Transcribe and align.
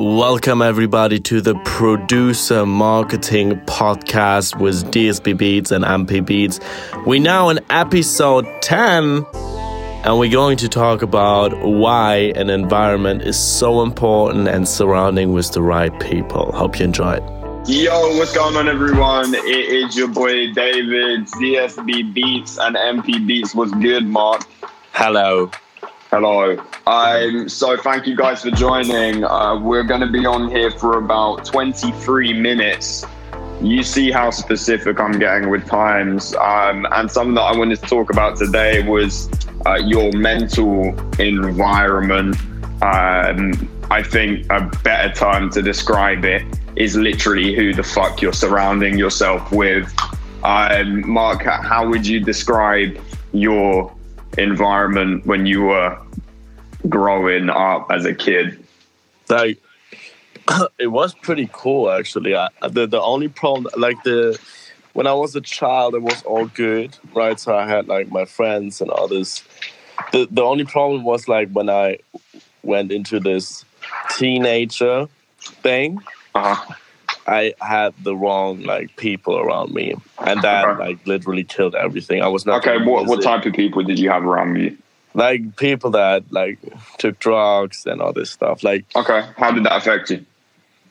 Welcome, 0.00 0.62
everybody, 0.62 1.18
to 1.22 1.40
the 1.40 1.56
Producer 1.64 2.64
Marketing 2.64 3.56
Podcast 3.62 4.56
with 4.60 4.92
DSB 4.92 5.36
Beats 5.36 5.72
and 5.72 5.84
MP 5.84 6.24
Beats. 6.24 6.60
We're 7.04 7.20
now 7.20 7.48
in 7.48 7.58
episode 7.68 8.46
10, 8.62 9.26
and 9.34 10.18
we're 10.20 10.30
going 10.30 10.56
to 10.58 10.68
talk 10.68 11.02
about 11.02 11.52
why 11.64 12.32
an 12.36 12.48
environment 12.48 13.22
is 13.22 13.36
so 13.36 13.82
important 13.82 14.46
and 14.46 14.68
surrounding 14.68 15.32
with 15.32 15.50
the 15.50 15.62
right 15.62 15.98
people. 15.98 16.52
Hope 16.52 16.78
you 16.78 16.84
enjoy 16.84 17.14
it. 17.14 17.68
Yo, 17.68 18.16
what's 18.18 18.32
going 18.32 18.54
on, 18.54 18.68
everyone? 18.68 19.34
It 19.34 19.46
is 19.46 19.96
your 19.96 20.06
boy 20.06 20.52
David, 20.52 21.26
DSB 21.26 22.14
Beats 22.14 22.56
and 22.56 22.76
MP 22.76 23.26
Beats. 23.26 23.52
What's 23.52 23.72
good, 23.72 24.06
Marc? 24.06 24.46
Hello. 24.92 25.50
Hello. 26.10 26.56
Um, 26.86 27.50
so 27.50 27.76
thank 27.76 28.06
you 28.06 28.16
guys 28.16 28.40
for 28.40 28.50
joining. 28.50 29.24
Uh, 29.24 29.60
we're 29.60 29.82
going 29.82 30.00
to 30.00 30.06
be 30.06 30.24
on 30.24 30.48
here 30.48 30.70
for 30.70 30.96
about 30.96 31.44
23 31.44 32.32
minutes. 32.32 33.04
You 33.60 33.82
see 33.82 34.10
how 34.10 34.30
specific 34.30 35.00
I'm 35.00 35.18
getting 35.18 35.50
with 35.50 35.66
times. 35.66 36.34
Um, 36.36 36.86
and 36.92 37.10
something 37.10 37.34
that 37.34 37.42
I 37.42 37.54
wanted 37.54 37.82
to 37.82 37.86
talk 37.86 38.08
about 38.08 38.38
today 38.38 38.82
was 38.88 39.28
uh, 39.66 39.74
your 39.84 40.10
mental 40.12 40.98
environment. 41.20 42.36
Um, 42.82 43.68
I 43.90 44.02
think 44.02 44.46
a 44.48 44.62
better 44.82 45.12
time 45.12 45.50
to 45.50 45.60
describe 45.60 46.24
it 46.24 46.42
is 46.76 46.96
literally 46.96 47.54
who 47.54 47.74
the 47.74 47.82
fuck 47.82 48.22
you're 48.22 48.32
surrounding 48.32 48.96
yourself 48.96 49.52
with. 49.52 49.94
Um, 50.42 51.06
Marc, 51.06 51.42
how 51.42 51.86
would 51.86 52.06
you 52.06 52.20
describe 52.20 52.98
your 53.32 53.92
environment 54.38 55.26
when 55.26 55.46
you 55.46 55.62
were 55.62 55.98
growing 56.88 57.50
up 57.50 57.90
as 57.90 58.04
a 58.04 58.14
kid? 58.14 58.64
Like, 59.28 59.58
it 60.78 60.88
was 60.88 61.14
pretty 61.14 61.48
cool 61.52 61.90
actually. 61.90 62.34
I, 62.34 62.48
the 62.68 62.86
the 62.86 63.00
only 63.00 63.28
problem, 63.28 63.72
like 63.76 64.02
the 64.02 64.38
when 64.92 65.06
I 65.06 65.12
was 65.12 65.36
a 65.36 65.40
child, 65.40 65.94
it 65.94 66.02
was 66.02 66.22
all 66.22 66.46
good, 66.46 66.96
right? 67.14 67.38
So 67.38 67.56
I 67.56 67.66
had 67.66 67.88
like 67.88 68.10
my 68.10 68.24
friends 68.24 68.80
and 68.80 68.90
others. 68.90 69.44
The 70.12 70.28
the 70.30 70.42
only 70.42 70.64
problem 70.64 71.04
was 71.04 71.28
like 71.28 71.50
when 71.50 71.68
I 71.68 71.98
went 72.62 72.92
into 72.92 73.20
this 73.20 73.64
teenager 74.16 75.08
thing. 75.40 76.00
Uh-huh. 76.34 76.74
I 77.28 77.52
had 77.60 77.92
the 78.02 78.16
wrong 78.16 78.62
like 78.62 78.96
people 78.96 79.38
around 79.38 79.72
me, 79.74 79.94
and 80.18 80.40
that 80.42 80.64
Okay. 80.64 80.78
like 80.78 81.06
literally 81.06 81.44
killed 81.44 81.74
everything. 81.74 82.22
I 82.22 82.28
was 82.28 82.46
not 82.46 82.66
Okay, 82.66 82.82
what, 82.84 83.06
what 83.06 83.22
type 83.22 83.44
of 83.44 83.52
people 83.52 83.82
did 83.82 83.98
you 83.98 84.08
have 84.10 84.24
around 84.24 84.56
you? 84.56 84.76
Like 85.14 85.56
people 85.56 85.90
that 85.90 86.24
like 86.32 86.58
took 86.98 87.18
drugs 87.18 87.84
and 87.86 88.00
all 88.00 88.12
this 88.14 88.30
stuff. 88.30 88.62
Like 88.62 88.84
Okay, 88.96 89.22
how 89.36 89.50
did 89.52 89.64
that 89.64 89.76
affect 89.76 90.10
you? 90.10 90.24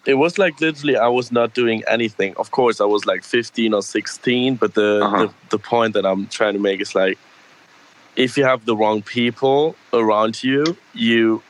it 0.06 0.14
was 0.14 0.38
like 0.38 0.62
literally 0.62 0.96
I 0.96 1.08
was 1.08 1.32
not 1.32 1.54
doing 1.54 1.84
anything. 1.88 2.34
Of 2.38 2.52
course, 2.52 2.80
I 2.80 2.86
was 2.86 3.06
like 3.06 3.24
15 3.26 3.74
or 3.74 3.82
16, 3.82 4.56
but 4.56 4.74
the, 4.76 5.02
Uh-huh. 5.04 5.18
the 5.28 5.34
the 5.50 5.60
point 5.60 5.94
that 5.96 6.06
I'm 6.06 6.28
trying 6.28 6.54
to 6.54 6.60
make 6.60 6.80
is 6.82 6.94
like 6.96 7.18
if 8.16 8.38
you 8.38 8.44
have 8.46 8.66
the 8.66 8.76
wrong 8.76 9.02
people 9.02 9.76
around 9.94 10.44
you, 10.44 10.78
you 10.94 11.42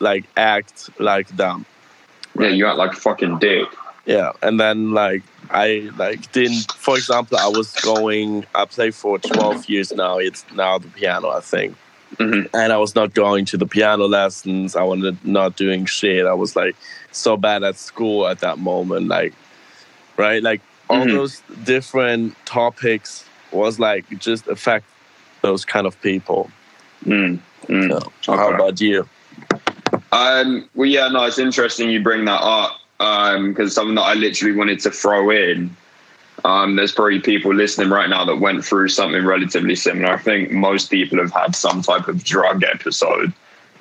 like 0.00 0.24
act 0.36 0.90
like 1.00 1.28
them. 1.36 1.64
Yeah, 2.38 2.48
you 2.48 2.66
act 2.66 2.78
like 2.78 2.92
fucking 2.92 3.38
dick. 3.38 3.68
Yeah, 4.06 4.32
and 4.42 4.60
then 4.60 4.92
like 4.92 5.22
I 5.50 5.90
like 5.96 6.30
didn't. 6.32 6.72
For 6.72 6.96
example, 6.96 7.38
I 7.38 7.48
was 7.48 7.72
going. 7.80 8.44
I 8.54 8.64
played 8.66 8.94
for 8.94 9.18
12 9.18 9.68
years 9.68 9.92
now. 9.92 10.18
It's 10.18 10.44
now 10.54 10.78
the 10.78 10.88
piano, 10.88 11.28
I 11.30 11.40
think. 11.40 11.76
Mhm. 12.16 12.48
And 12.54 12.72
I 12.72 12.76
was 12.76 12.94
not 12.94 13.14
going 13.14 13.44
to 13.46 13.56
the 13.56 13.66
piano 13.66 14.04
lessons. 14.06 14.76
I 14.76 14.82
was 14.82 15.14
not 15.24 15.56
doing 15.56 15.84
shit. 15.86 16.26
I 16.26 16.34
was 16.34 16.54
like 16.54 16.76
so 17.12 17.36
bad 17.36 17.62
at 17.62 17.76
school 17.76 18.26
at 18.28 18.40
that 18.40 18.58
moment. 18.58 19.08
Like, 19.08 19.32
right? 20.16 20.42
Like 20.42 20.60
all 20.90 21.04
Mhm. 21.06 21.12
those 21.12 21.42
different 21.64 22.36
topics 22.44 23.24
was 23.52 23.78
like 23.80 24.04
just 24.18 24.46
affect 24.48 24.84
those 25.42 25.64
kind 25.64 25.86
of 25.86 26.00
people. 26.02 26.50
Mm, 27.06 27.38
mm. 27.68 27.88
So, 28.22 28.36
How 28.36 28.52
about 28.52 28.80
you? 28.80 29.08
Um, 30.12 30.68
well, 30.74 30.88
yeah, 30.88 31.08
no, 31.08 31.24
it's 31.24 31.38
interesting 31.38 31.90
you 31.90 32.02
bring 32.02 32.24
that 32.26 32.40
up 32.42 32.80
because 32.98 33.74
something 33.74 33.94
that 33.96 34.02
I 34.02 34.14
literally 34.14 34.54
wanted 34.54 34.80
to 34.80 34.90
throw 34.90 35.30
in. 35.30 35.74
Um, 36.44 36.76
there's 36.76 36.92
probably 36.92 37.20
people 37.20 37.54
listening 37.54 37.88
right 37.88 38.08
now 38.08 38.24
that 38.26 38.36
went 38.36 38.64
through 38.64 38.88
something 38.88 39.24
relatively 39.24 39.74
similar. 39.76 40.12
I 40.12 40.18
think 40.18 40.50
most 40.50 40.90
people 40.90 41.18
have 41.18 41.32
had 41.32 41.56
some 41.56 41.80
type 41.80 42.06
of 42.06 42.22
drug 42.22 42.64
episode 42.64 43.32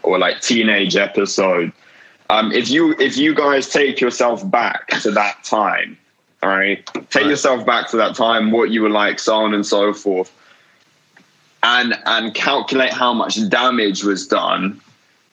or 0.01 0.17
like 0.17 0.39
teenage 0.39 0.95
episode. 0.95 1.71
Um, 2.29 2.51
if 2.51 2.69
you 2.69 2.95
if 2.99 3.17
you 3.17 3.35
guys 3.35 3.67
take 3.69 3.99
yourself 3.99 4.49
back 4.49 4.87
to 5.01 5.11
that 5.11 5.43
time, 5.43 5.97
all 6.41 6.49
right, 6.49 6.87
take 7.09 7.25
yourself 7.25 7.65
back 7.65 7.89
to 7.89 7.97
that 7.97 8.15
time, 8.15 8.51
what 8.51 8.69
you 8.69 8.81
were 8.81 8.89
like, 8.89 9.19
so 9.19 9.35
on 9.35 9.53
and 9.53 9.65
so 9.65 9.93
forth, 9.93 10.31
and 11.63 11.95
and 12.05 12.33
calculate 12.33 12.93
how 12.93 13.13
much 13.13 13.37
damage 13.49 14.03
was 14.03 14.25
done 14.25 14.79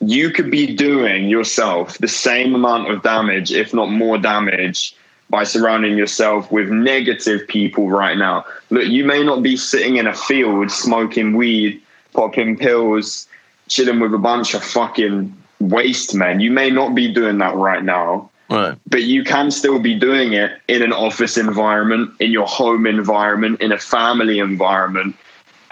you 0.01 0.31
could 0.31 0.49
be 0.49 0.75
doing 0.75 1.29
yourself 1.29 1.97
the 1.99 2.07
same 2.07 2.55
amount 2.55 2.89
of 2.91 3.03
damage, 3.03 3.51
if 3.51 3.73
not 3.73 3.89
more 3.89 4.17
damage, 4.17 4.95
by 5.29 5.43
surrounding 5.43 5.97
yourself 5.97 6.51
with 6.51 6.69
negative 6.69 7.47
people 7.47 7.89
right 7.89 8.17
now. 8.17 8.43
Look, 8.69 8.87
you 8.87 9.05
may 9.05 9.23
not 9.23 9.43
be 9.43 9.55
sitting 9.55 9.97
in 9.97 10.07
a 10.07 10.13
field 10.13 10.71
smoking 10.71 11.37
weed, 11.37 11.81
popping 12.13 12.57
pills, 12.57 13.27
chilling 13.69 13.99
with 13.99 14.13
a 14.13 14.17
bunch 14.17 14.53
of 14.53 14.63
fucking 14.63 15.33
waste 15.59 16.15
men. 16.15 16.39
You 16.39 16.51
may 16.51 16.69
not 16.69 16.95
be 16.95 17.13
doing 17.13 17.37
that 17.37 17.55
right 17.55 17.83
now 17.83 18.29
Right. 18.51 18.77
but 18.85 19.03
you 19.03 19.23
can 19.23 19.49
still 19.49 19.79
be 19.79 19.95
doing 19.95 20.33
it 20.33 20.51
in 20.67 20.81
an 20.81 20.91
office 20.91 21.37
environment, 21.37 22.11
in 22.19 22.31
your 22.31 22.45
home 22.45 22.85
environment, 22.85 23.61
in 23.61 23.71
a 23.71 23.77
family 23.77 24.39
environment, 24.39 25.15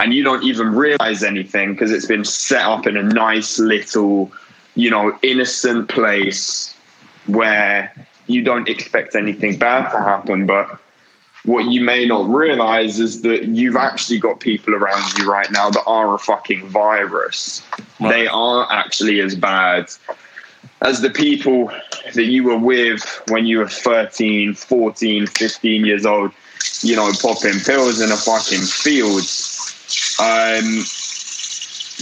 and 0.00 0.14
you 0.14 0.24
don't 0.24 0.42
even 0.42 0.74
realize 0.74 1.22
anything 1.22 1.72
because 1.72 1.92
it's 1.92 2.06
been 2.06 2.24
set 2.24 2.62
up 2.62 2.86
in 2.86 2.96
a 2.96 3.02
nice 3.02 3.58
little, 3.58 4.32
you 4.74 4.90
know, 4.90 5.16
innocent 5.22 5.88
place 5.90 6.74
where 7.26 7.92
you 8.26 8.42
don't 8.42 8.66
expect 8.68 9.14
anything 9.14 9.58
bad 9.58 9.90
to 9.90 9.98
happen. 9.98 10.46
But 10.46 10.78
what 11.44 11.66
you 11.66 11.82
may 11.82 12.06
not 12.06 12.26
realize 12.28 12.98
is 12.98 13.20
that 13.22 13.44
you've 13.44 13.76
actually 13.76 14.18
got 14.18 14.40
people 14.40 14.74
around 14.74 15.18
you 15.18 15.30
right 15.30 15.50
now 15.50 15.68
that 15.68 15.84
are 15.86 16.14
a 16.14 16.18
fucking 16.18 16.66
virus. 16.68 17.62
They 18.00 18.26
are 18.26 18.66
actually 18.72 19.20
as 19.20 19.34
bad 19.34 19.90
as 20.80 21.02
the 21.02 21.10
people 21.10 21.70
that 22.14 22.24
you 22.24 22.44
were 22.44 22.58
with 22.58 23.22
when 23.28 23.46
you 23.46 23.58
were 23.58 23.68
13, 23.68 24.54
14, 24.54 25.26
15 25.26 25.84
years 25.84 26.06
old, 26.06 26.32
you 26.80 26.96
know, 26.96 27.10
popping 27.20 27.60
pills 27.60 28.00
in 28.00 28.10
a 28.10 28.16
fucking 28.16 28.62
field. 28.62 29.24
Um, 30.20 30.84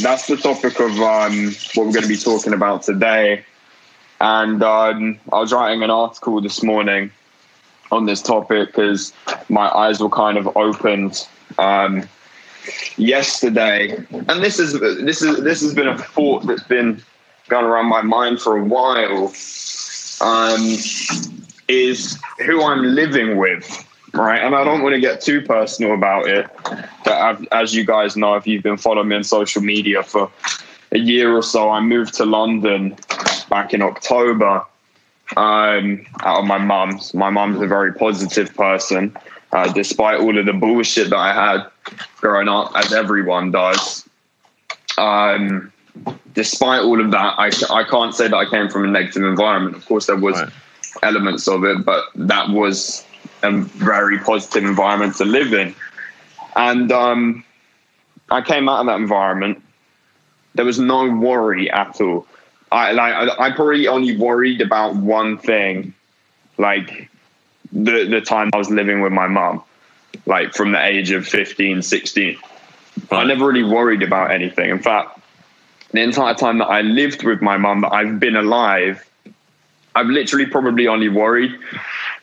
that's 0.03 0.27
the 0.27 0.37
topic 0.37 0.81
of 0.81 0.91
um, 1.01 1.55
what 1.75 1.87
we're 1.87 1.93
going 1.93 2.03
to 2.03 2.09
be 2.09 2.17
talking 2.17 2.53
about 2.53 2.83
today. 2.83 3.45
And 4.21 4.61
um, 4.61 5.21
I 5.33 5.39
was 5.39 5.53
writing 5.53 5.84
an 5.84 5.91
article 5.91 6.41
this 6.41 6.62
morning 6.65 7.12
on 7.93 8.06
this 8.06 8.21
topic 8.21 8.71
because 8.71 9.12
my 9.49 9.69
eyes 9.69 10.01
were 10.01 10.11
kind 10.11 10.37
of 10.37 10.49
opened 10.56 11.29
um, 11.59 12.09
yesterday. 12.97 13.97
And 14.11 14.43
this 14.43 14.59
is 14.59 14.73
this 14.81 15.23
is 15.23 15.45
this 15.45 15.61
has 15.61 15.73
been 15.73 15.87
a 15.87 15.97
thought 15.97 16.45
that's 16.47 16.65
been 16.65 17.00
going 17.49 17.65
around 17.65 17.87
my 17.87 18.03
mind 18.03 18.41
for 18.41 18.56
a 18.56 18.65
while. 18.65 19.33
Um, 20.21 20.77
is 21.69 22.19
who 22.45 22.65
I'm 22.65 22.83
living 22.83 23.37
with, 23.37 23.88
right? 24.15 24.41
And 24.43 24.55
I 24.55 24.65
don't 24.65 24.83
want 24.83 24.95
to 24.95 25.01
get 25.01 25.21
too 25.21 25.41
personal 25.43 25.95
about 25.95 26.27
it. 26.29 26.47
But 27.05 27.13
I've, 27.13 27.49
as 27.53 27.75
you 27.75 27.85
guys 27.85 28.17
know, 28.17 28.35
if 28.35 28.47
you've 28.47 28.63
been 28.63 28.77
following 28.77 29.09
me 29.09 29.17
on 29.17 29.25
social 29.25 29.63
media 29.63 30.03
for 30.03 30.31
a 30.93 30.99
year 30.99 31.35
or 31.37 31.43
so, 31.43 31.71
I 31.71 31.81
moved 31.81 32.15
to 32.15 32.25
London 32.25 32.97
back 33.49 33.75
in 33.75 33.83
October 33.83 34.65
um, 35.37 36.07
out 36.21 36.41
of 36.41 36.44
my 36.47 36.59
mum's. 36.59 37.12
My 37.15 37.31
mum's 37.31 37.61
a 37.61 37.67
very 37.67 37.93
positive 37.93 38.55
person, 38.55 39.17
uh, 39.53 39.73
despite 39.73 40.21
all 40.21 40.38
of 40.38 40.47
the 40.47 40.53
bullshit 40.55 41.11
that 41.11 41.19
I 41.19 41.32
had 41.32 41.67
growing 42.21 42.49
up, 42.49 42.73
as 42.75 42.93
everyone 42.93 43.50
does. 43.50 44.09
Um, 44.97 45.73
despite 46.35 46.82
all 46.82 47.00
of 47.00 47.11
that, 47.11 47.35
I, 47.38 47.50
I 47.71 47.85
can't 47.85 48.15
say 48.15 48.29
that 48.29 48.37
I 48.37 48.49
came 48.49 48.69
from 48.69 48.85
a 48.85 48.88
negative 48.88 49.23
environment. 49.25 49.77
Of 49.77 49.87
course, 49.87 50.06
there 50.06 50.17
was 50.17 50.37
Right. 50.37 50.49
elements 51.03 51.47
of 51.47 51.65
it, 51.65 51.85
but 51.85 52.05
that 52.15 52.49
was 52.50 53.05
a 53.43 53.52
very 53.52 54.19
positive 54.19 54.64
environment 54.64 55.17
to 55.17 55.25
live 55.25 55.52
in. 55.52 55.75
And 56.56 56.90
um, 56.93 57.44
I 58.31 58.40
came 58.43 58.69
out 58.69 58.81
of 58.81 58.87
that 58.87 58.96
environment. 58.96 59.62
There 60.55 60.64
was 60.64 60.79
no 60.79 61.08
worry 61.08 61.70
at 61.70 62.00
all. 62.00 62.26
I 62.70 62.93
like 62.93 63.31
I, 63.38 63.50
probably 63.52 63.87
only 63.87 64.17
worried 64.17 64.61
about 64.61 64.96
one 64.96 65.38
thing, 65.38 65.94
like 66.58 67.08
the 67.73 68.05
the 68.05 68.20
time 68.20 68.50
I 68.52 68.58
was 68.58 68.69
living 68.69 69.00
with 69.00 69.12
my 69.12 69.26
mum, 69.26 69.62
like 70.26 70.52
from 70.52 70.73
the 70.73 70.84
age 70.84 71.11
of 71.11 71.26
15, 71.26 71.81
16. 71.81 72.37
I 73.11 73.25
never 73.25 73.46
really 73.46 73.62
worried 73.62 74.02
about 74.02 74.32
anything. 74.32 74.69
In 74.69 74.81
fact, 74.81 75.19
the 75.93 76.02
entire 76.02 76.34
time 76.34 76.58
that 76.58 76.67
I 76.67 76.82
lived 76.82 77.23
with 77.23 77.41
my 77.41 77.56
mum, 77.56 77.82
that 77.82 77.93
I've 77.93 78.20
been 78.20 78.37
alive, 78.37 79.08
I've 79.94 80.08
literally 80.08 80.46
probably 80.46 80.88
only 80.88 81.08
worried 81.08 81.58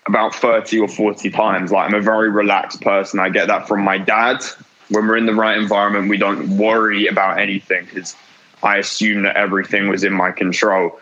about 0.08 0.36
30 0.36 0.80
or 0.80 0.88
40 0.88 1.30
times. 1.32 1.72
Like 1.72 1.88
I'm 1.88 1.96
a 1.96 2.02
very 2.02 2.30
relaxed 2.30 2.82
person. 2.82 3.20
I 3.20 3.30
get 3.30 3.48
that 3.48 3.68
from 3.68 3.84
my 3.84 3.98
dad. 3.98 4.44
When 4.90 5.08
we're 5.08 5.18
in 5.18 5.26
the 5.26 5.34
right 5.34 5.58
environment, 5.58 6.10
we 6.10 6.18
don't 6.18 6.58
worry 6.58 7.08
about 7.08 7.40
anything 7.40 7.86
because 7.86 8.16
I 8.62 8.78
assume 8.78 9.24
that 9.24 9.36
everything 9.36 9.88
was 9.88 10.04
in 10.04 10.14
my 10.14 10.32
control. 10.32 11.00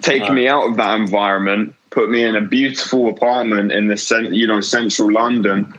Take 0.00 0.30
me 0.30 0.48
out 0.48 0.68
of 0.68 0.76
that 0.76 0.98
environment, 0.98 1.74
put 1.90 2.10
me 2.10 2.24
in 2.24 2.34
a 2.34 2.40
beautiful 2.40 3.08
apartment 3.08 3.72
in 3.72 3.88
the 3.88 4.28
you 4.32 4.46
know 4.46 4.60
central 4.60 5.12
London. 5.12 5.72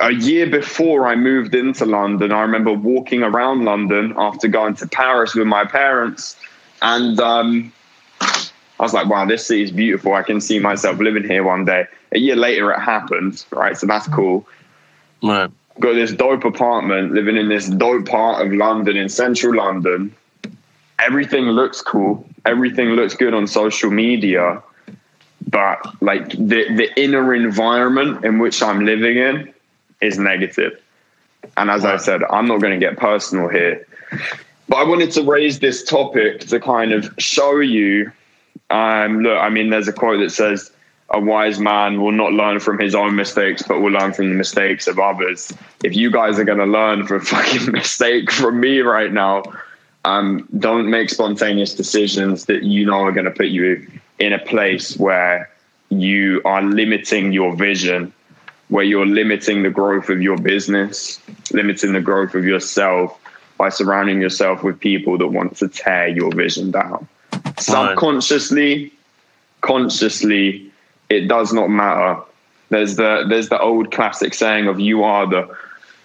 A 0.00 0.12
year 0.12 0.46
before 0.46 1.06
I 1.06 1.16
moved 1.16 1.54
into 1.54 1.86
London, 1.86 2.30
I 2.30 2.42
remember 2.42 2.72
walking 2.72 3.22
around 3.22 3.64
London 3.64 4.14
after 4.16 4.46
going 4.46 4.74
to 4.76 4.86
Paris 4.86 5.34
with 5.34 5.46
my 5.46 5.64
parents, 5.64 6.36
and 6.82 7.18
um, 7.20 7.72
I 8.78 8.82
was 8.82 8.92
like, 8.92 9.08
wow, 9.08 9.24
this 9.24 9.46
city 9.46 9.62
is 9.62 9.70
beautiful. 9.70 10.14
I 10.14 10.22
can 10.22 10.40
see 10.40 10.58
myself 10.58 10.98
living 10.98 11.24
here 11.24 11.42
one 11.42 11.64
day. 11.64 11.86
A 12.12 12.18
year 12.18 12.36
later, 12.36 12.70
it 12.72 12.80
happened, 12.80 13.44
right? 13.50 13.76
So 13.76 13.86
that's 13.86 14.06
mm. 14.08 14.14
cool. 14.14 14.48
Right. 15.22 15.50
Got 15.80 15.94
this 15.94 16.12
dope 16.12 16.44
apartment, 16.44 17.12
living 17.12 17.36
in 17.36 17.48
this 17.48 17.68
dope 17.68 18.06
part 18.06 18.46
of 18.46 18.52
London, 18.52 18.96
in 18.96 19.08
central 19.08 19.56
London. 19.56 20.14
Everything 20.98 21.44
looks 21.44 21.82
cool. 21.82 22.26
Everything 22.44 22.90
looks 22.90 23.14
good 23.14 23.34
on 23.34 23.46
social 23.46 23.90
media. 23.90 24.62
But 25.48 26.02
like 26.02 26.30
the, 26.30 26.74
the 26.74 26.88
inner 27.00 27.34
environment 27.34 28.24
in 28.24 28.38
which 28.38 28.62
I'm 28.62 28.84
living 28.84 29.16
in 29.16 29.52
is 30.00 30.18
negative. 30.18 30.80
And 31.56 31.70
as 31.70 31.84
I 31.84 31.96
said, 31.96 32.22
I'm 32.24 32.46
not 32.46 32.60
going 32.60 32.78
to 32.78 32.84
get 32.84 32.98
personal 32.98 33.48
here. 33.48 33.86
But 34.68 34.76
I 34.76 34.84
wanted 34.84 35.12
to 35.12 35.22
raise 35.22 35.60
this 35.60 35.84
topic 35.84 36.40
to 36.40 36.58
kind 36.58 36.92
of 36.92 37.14
show 37.18 37.60
you 37.60 38.10
um, 38.70 39.20
look, 39.20 39.38
I 39.38 39.48
mean, 39.48 39.70
there's 39.70 39.88
a 39.88 39.92
quote 39.92 40.20
that 40.20 40.30
says, 40.30 40.70
a 41.10 41.20
wise 41.20 41.60
man 41.60 42.00
will 42.00 42.12
not 42.12 42.32
learn 42.32 42.58
from 42.58 42.78
his 42.78 42.94
own 42.94 43.14
mistakes, 43.14 43.62
but 43.62 43.80
will 43.80 43.92
learn 43.92 44.12
from 44.12 44.28
the 44.28 44.34
mistakes 44.34 44.88
of 44.88 44.98
others. 44.98 45.52
If 45.84 45.94
you 45.94 46.10
guys 46.10 46.38
are 46.38 46.44
going 46.44 46.58
to 46.58 46.66
learn 46.66 47.06
from 47.06 47.20
fucking 47.24 47.70
mistake 47.70 48.30
from 48.30 48.60
me 48.60 48.80
right 48.80 49.12
now, 49.12 49.44
um, 50.04 50.48
don't 50.58 50.90
make 50.90 51.10
spontaneous 51.10 51.74
decisions 51.74 52.46
that 52.46 52.62
you 52.64 52.86
know 52.86 53.04
are 53.04 53.12
going 53.12 53.24
to 53.24 53.30
put 53.30 53.46
you 53.46 53.86
in 54.18 54.32
a 54.32 54.38
place 54.38 54.96
where 54.96 55.50
you 55.90 56.42
are 56.44 56.62
limiting 56.62 57.32
your 57.32 57.54
vision, 57.54 58.12
where 58.68 58.84
you're 58.84 59.06
limiting 59.06 59.62
the 59.62 59.70
growth 59.70 60.08
of 60.08 60.22
your 60.22 60.38
business, 60.38 61.20
limiting 61.52 61.92
the 61.92 62.00
growth 62.00 62.34
of 62.34 62.44
yourself 62.44 63.20
by 63.58 63.68
surrounding 63.68 64.20
yourself 64.20 64.62
with 64.64 64.78
people 64.78 65.18
that 65.18 65.28
want 65.28 65.56
to 65.56 65.68
tear 65.68 66.08
your 66.08 66.34
vision 66.34 66.72
down 66.72 67.06
subconsciously, 67.58 68.92
consciously, 69.60 70.70
it 71.08 71.28
does 71.28 71.52
not 71.52 71.68
matter. 71.68 72.20
There's 72.68 72.96
the 72.96 73.24
there's 73.28 73.48
the 73.48 73.60
old 73.60 73.92
classic 73.92 74.34
saying 74.34 74.66
of 74.66 74.80
you 74.80 75.04
are 75.04 75.26
the 75.26 75.56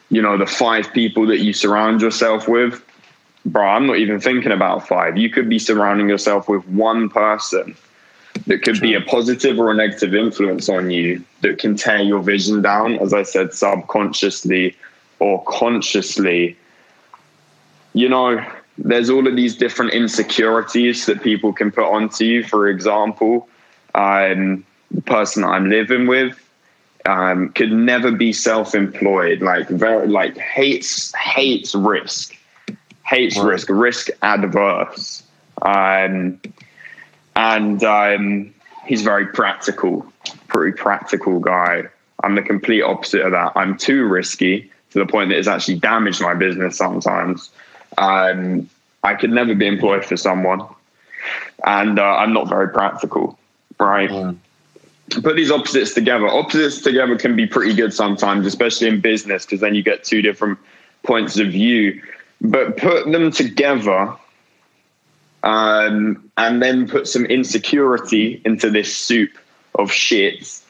you 0.09 0.21
know 0.21 0.37
the 0.37 0.45
five 0.45 0.91
people 0.93 1.25
that 1.27 1.39
you 1.39 1.53
surround 1.53 2.01
yourself 2.01 2.47
with. 2.47 2.83
Bro, 3.45 3.65
I'm 3.65 3.87
not 3.87 3.97
even 3.97 4.19
thinking 4.19 4.51
about 4.51 4.87
five. 4.87 5.17
You 5.17 5.29
could 5.29 5.49
be 5.49 5.57
surrounding 5.57 6.07
yourself 6.07 6.47
with 6.47 6.67
one 6.67 7.09
person 7.09 7.75
that 8.45 8.61
could 8.61 8.75
True. 8.75 8.87
be 8.87 8.93
a 8.93 9.01
positive 9.01 9.59
or 9.59 9.71
a 9.71 9.73
negative 9.73 10.13
influence 10.13 10.69
on 10.69 10.91
you 10.91 11.23
that 11.41 11.57
can 11.57 11.75
tear 11.75 11.99
your 11.99 12.21
vision 12.21 12.61
down, 12.61 12.99
as 12.99 13.13
I 13.13 13.23
said, 13.23 13.53
subconsciously 13.53 14.75
or 15.19 15.43
consciously. 15.45 16.55
You 17.93 18.09
know, 18.09 18.45
there's 18.83 19.09
all 19.09 19.27
of 19.27 19.35
these 19.35 19.55
different 19.55 19.93
insecurities 19.93 21.05
that 21.05 21.21
people 21.21 21.53
can 21.53 21.71
put 21.71 21.85
onto 21.85 22.25
you. 22.25 22.43
For 22.43 22.67
example, 22.67 23.47
um, 23.95 24.65
the 24.89 25.01
person 25.01 25.43
I'm 25.43 25.69
living 25.69 26.07
with 26.07 26.37
um, 27.05 27.49
could 27.49 27.71
never 27.71 28.11
be 28.11 28.33
self-employed. 28.33 29.41
Like 29.41 29.67
very, 29.69 30.07
like 30.07 30.37
hates 30.37 31.13
hates 31.15 31.75
risk, 31.75 32.35
hates 33.05 33.37
risk, 33.37 33.67
risk 33.69 34.09
adverse, 34.21 35.23
um, 35.61 36.39
and 37.35 37.83
um, 37.83 38.53
he's 38.85 39.01
very 39.01 39.27
practical, 39.27 40.05
pretty 40.47 40.75
practical 40.75 41.39
guy. 41.39 41.83
I'm 42.23 42.35
the 42.35 42.41
complete 42.41 42.83
opposite 42.83 43.21
of 43.21 43.31
that. 43.31 43.53
I'm 43.55 43.77
too 43.77 44.05
risky 44.05 44.71
to 44.91 44.99
the 44.99 45.05
point 45.05 45.29
that 45.29 45.37
it's 45.37 45.47
actually 45.47 45.79
damaged 45.79 46.21
my 46.21 46.35
business 46.35 46.77
sometimes. 46.77 47.49
Um, 47.97 48.69
I 49.03 49.15
could 49.15 49.31
never 49.31 49.55
be 49.55 49.67
employed 49.67 50.05
for 50.05 50.17
someone, 50.17 50.61
and 51.65 51.99
uh, 51.99 52.03
I'm 52.03 52.33
not 52.33 52.47
very 52.47 52.69
practical, 52.69 53.37
right? 53.79 54.09
Mm. 54.09 54.37
Put 55.23 55.35
these 55.35 55.51
opposites 55.51 55.93
together. 55.93 56.27
Opposites 56.27 56.81
together 56.81 57.17
can 57.17 57.35
be 57.35 57.45
pretty 57.45 57.73
good 57.73 57.93
sometimes, 57.93 58.45
especially 58.45 58.87
in 58.87 59.01
business, 59.01 59.45
because 59.45 59.59
then 59.59 59.75
you 59.75 59.83
get 59.83 60.03
two 60.03 60.21
different 60.21 60.57
points 61.03 61.37
of 61.37 61.47
view. 61.47 62.01
But 62.39 62.77
put 62.77 63.11
them 63.11 63.29
together 63.31 64.15
um, 65.43 66.29
and 66.37 66.61
then 66.61 66.87
put 66.87 67.07
some 67.07 67.25
insecurity 67.25 68.41
into 68.45 68.69
this 68.69 68.95
soup 68.95 69.31
of 69.75 69.91
shit. 69.91 70.61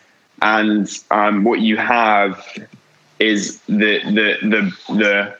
And 0.41 0.89
um, 1.11 1.43
what 1.43 1.59
you 1.59 1.77
have 1.77 2.43
is 3.19 3.61
the 3.67 3.99
the 4.05 4.37
the 4.41 4.93
the 4.95 5.37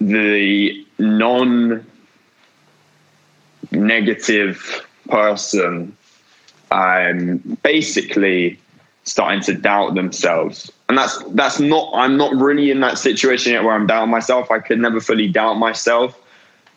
the 0.00 0.86
non 0.98 1.84
negative 3.72 4.86
person 5.08 5.96
um, 6.70 7.38
basically 7.62 8.58
starting 9.04 9.40
to 9.42 9.54
doubt 9.54 9.94
themselves. 9.94 10.70
And 10.88 10.98
that's 10.98 11.22
that's 11.30 11.58
not 11.60 11.92
i'm 11.94 12.16
not 12.16 12.34
really 12.34 12.70
in 12.70 12.80
that 12.80 12.98
situation 12.98 13.52
yet 13.52 13.64
where 13.64 13.74
i'm 13.74 13.86
doubting 13.86 14.10
myself. 14.10 14.50
I 14.50 14.58
could 14.58 14.78
never 14.78 15.00
fully 15.00 15.28
doubt 15.28 15.54
myself. 15.54 16.20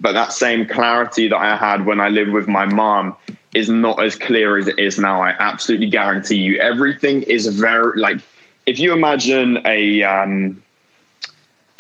But 0.02 0.14
that 0.14 0.32
same 0.32 0.66
clarity 0.68 1.28
that 1.28 1.38
i 1.38 1.56
had 1.56 1.86
when 1.86 2.00
i 2.00 2.10
lived 2.10 2.32
with 2.32 2.48
my 2.48 2.66
mom 2.66 3.16
is 3.54 3.70
not 3.70 4.02
as 4.02 4.16
clear 4.16 4.58
as 4.58 4.68
it 4.68 4.78
is 4.78 5.00
now. 5.00 5.22
I 5.22 5.36
absolutely 5.40 5.90
guarantee 5.90 6.38
you 6.38 6.60
everything 6.60 7.24
is 7.24 7.48
very 7.48 8.00
like 8.00 8.20
if 8.66 8.80
you 8.80 8.94
imagine 8.94 9.60
a 9.66 10.04
um, 10.04 10.62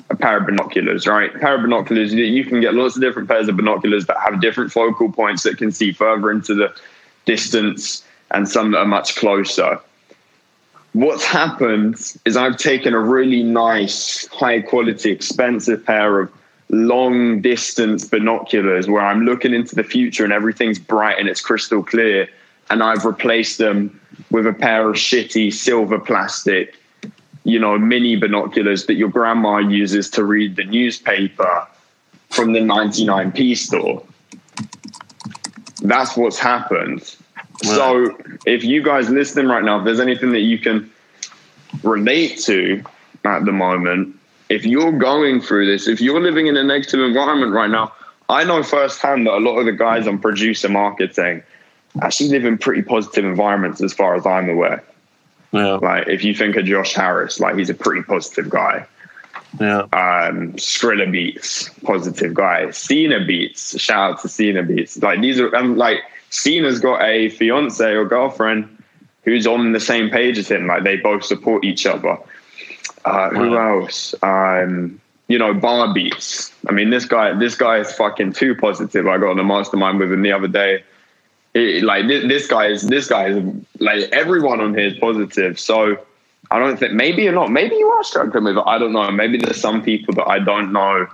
a 0.09 0.15
pair 0.15 0.37
of 0.37 0.45
binoculars, 0.45 1.05
right? 1.07 1.35
A 1.35 1.39
pair 1.39 1.55
of 1.55 1.61
binoculars, 1.61 2.13
you 2.13 2.43
can 2.43 2.61
get 2.61 2.73
lots 2.73 2.95
of 2.95 3.01
different 3.01 3.27
pairs 3.27 3.47
of 3.47 3.55
binoculars 3.55 4.05
that 4.07 4.17
have 4.19 4.41
different 4.41 4.71
focal 4.71 5.11
points 5.11 5.43
that 5.43 5.57
can 5.57 5.71
see 5.71 5.91
further 5.91 6.31
into 6.31 6.55
the 6.55 6.73
distance 7.25 8.03
and 8.31 8.49
some 8.49 8.71
that 8.71 8.79
are 8.79 8.85
much 8.85 9.15
closer. 9.15 9.79
What's 10.93 11.23
happened 11.23 11.97
is 12.25 12.35
I've 12.35 12.57
taken 12.57 12.93
a 12.93 12.99
really 12.99 13.43
nice, 13.43 14.27
high 14.27 14.61
quality, 14.61 15.11
expensive 15.11 15.85
pair 15.85 16.19
of 16.19 16.31
long 16.69 17.41
distance 17.41 18.05
binoculars 18.05 18.87
where 18.87 19.03
I'm 19.03 19.25
looking 19.25 19.53
into 19.53 19.75
the 19.75 19.83
future 19.83 20.23
and 20.23 20.33
everything's 20.33 20.79
bright 20.79 21.19
and 21.19 21.27
it's 21.27 21.41
crystal 21.41 21.83
clear. 21.83 22.27
And 22.71 22.81
I've 22.81 23.05
replaced 23.05 23.59
them 23.59 23.99
with 24.31 24.47
a 24.47 24.53
pair 24.53 24.89
of 24.89 24.95
shitty 24.95 25.53
silver 25.53 25.99
plastic 25.99 26.75
you 27.49 27.59
know, 27.59 27.77
mini 27.77 28.15
binoculars 28.15 28.85
that 28.85 28.95
your 28.95 29.09
grandma 29.09 29.57
uses 29.57 30.09
to 30.11 30.23
read 30.23 30.55
the 30.55 30.63
newspaper 30.65 31.67
from 32.29 32.53
the 32.53 32.59
99p 32.59 33.57
store. 33.57 34.03
That's 35.81 36.15
what's 36.15 36.39
happened. 36.39 37.15
So 37.63 38.15
if 38.45 38.63
you 38.63 38.81
guys 38.81 39.09
listening 39.09 39.47
right 39.47 39.63
now, 39.63 39.79
if 39.79 39.85
there's 39.85 39.99
anything 39.99 40.31
that 40.31 40.41
you 40.41 40.59
can 40.59 40.89
relate 41.83 42.39
to 42.39 42.83
at 43.25 43.45
the 43.45 43.51
moment, 43.51 44.15
if 44.49 44.65
you're 44.65 44.91
going 44.91 45.41
through 45.41 45.65
this, 45.65 45.87
if 45.87 46.01
you're 46.01 46.21
living 46.21 46.47
in 46.47 46.57
a 46.57 46.63
negative 46.63 46.99
environment 47.01 47.53
right 47.53 47.69
now, 47.69 47.93
I 48.29 48.43
know 48.43 48.63
firsthand 48.63 49.25
that 49.27 49.33
a 49.33 49.39
lot 49.39 49.57
of 49.57 49.65
the 49.65 49.71
guys 49.71 50.07
on 50.07 50.19
producer 50.19 50.69
marketing 50.69 51.43
actually 52.01 52.29
live 52.29 52.45
in 52.45 52.57
pretty 52.57 52.81
positive 52.81 53.25
environments 53.25 53.81
as 53.81 53.93
far 53.93 54.15
as 54.15 54.25
I'm 54.25 54.49
aware. 54.49 54.83
Yeah. 55.51 55.75
Like 55.75 56.07
if 56.07 56.23
you 56.23 56.33
think 56.33 56.55
of 56.55 56.65
Josh 56.65 56.93
Harris, 56.93 57.39
like 57.39 57.55
he's 57.55 57.69
a 57.69 57.73
pretty 57.73 58.03
positive 58.03 58.49
guy. 58.49 58.85
Yeah. 59.59 59.81
Um, 59.93 60.53
Skrilla 60.53 61.11
Beats, 61.11 61.69
positive 61.83 62.33
guy. 62.33 62.69
Cena 62.71 63.25
Beats, 63.25 63.79
shout 63.79 64.11
out 64.11 64.21
to 64.21 64.29
Cena 64.29 64.63
Beats. 64.63 65.01
Like 65.01 65.21
these 65.21 65.39
are 65.39 65.55
um, 65.55 65.75
like 65.75 66.01
Cena's 66.29 66.79
got 66.79 67.01
a 67.01 67.29
fiance 67.29 67.83
or 67.83 68.05
girlfriend 68.05 68.83
who's 69.23 69.47
on 69.47 69.71
the 69.71 69.79
same 69.79 70.09
page 70.09 70.37
as 70.37 70.49
him. 70.49 70.67
Like 70.67 70.83
they 70.83 70.97
both 70.97 71.23
support 71.23 71.63
each 71.65 71.85
other. 71.85 72.17
Uh, 73.05 73.29
who 73.29 73.57
else? 73.57 74.13
Um, 74.21 75.01
you 75.27 75.37
know, 75.37 75.53
Bar 75.53 75.93
Beats. 75.93 76.53
I 76.67 76.71
mean, 76.71 76.89
this 76.89 77.05
guy, 77.05 77.37
this 77.37 77.55
guy 77.55 77.77
is 77.77 77.91
fucking 77.93 78.33
too 78.33 78.55
positive. 78.55 79.07
I 79.07 79.17
got 79.17 79.29
on 79.29 79.39
a 79.39 79.43
mastermind 79.43 79.99
with 79.99 80.11
him 80.11 80.21
the 80.21 80.31
other 80.31 80.47
day 80.47 80.83
it, 81.53 81.83
like 81.83 82.07
this, 82.07 82.27
this 82.27 82.47
guy 82.47 82.67
is 82.67 82.83
this 82.83 83.07
guy 83.07 83.27
is 83.27 83.43
like 83.79 84.09
everyone 84.11 84.61
on 84.61 84.73
here 84.73 84.87
is 84.87 84.97
positive. 84.99 85.59
So 85.59 85.97
I 86.51 86.59
don't 86.59 86.77
think 86.77 86.93
maybe 86.93 87.23
you're 87.23 87.33
not. 87.33 87.51
Maybe 87.51 87.75
you 87.75 87.87
are 87.87 88.03
struggling 88.03 88.43
with 88.43 88.57
it. 88.57 88.63
I 88.65 88.77
don't 88.77 88.93
know. 88.93 89.09
Maybe 89.11 89.37
there's 89.37 89.59
some 89.59 89.81
people 89.81 90.13
that 90.15 90.27
I 90.27 90.39
don't 90.39 90.71
know 90.71 91.07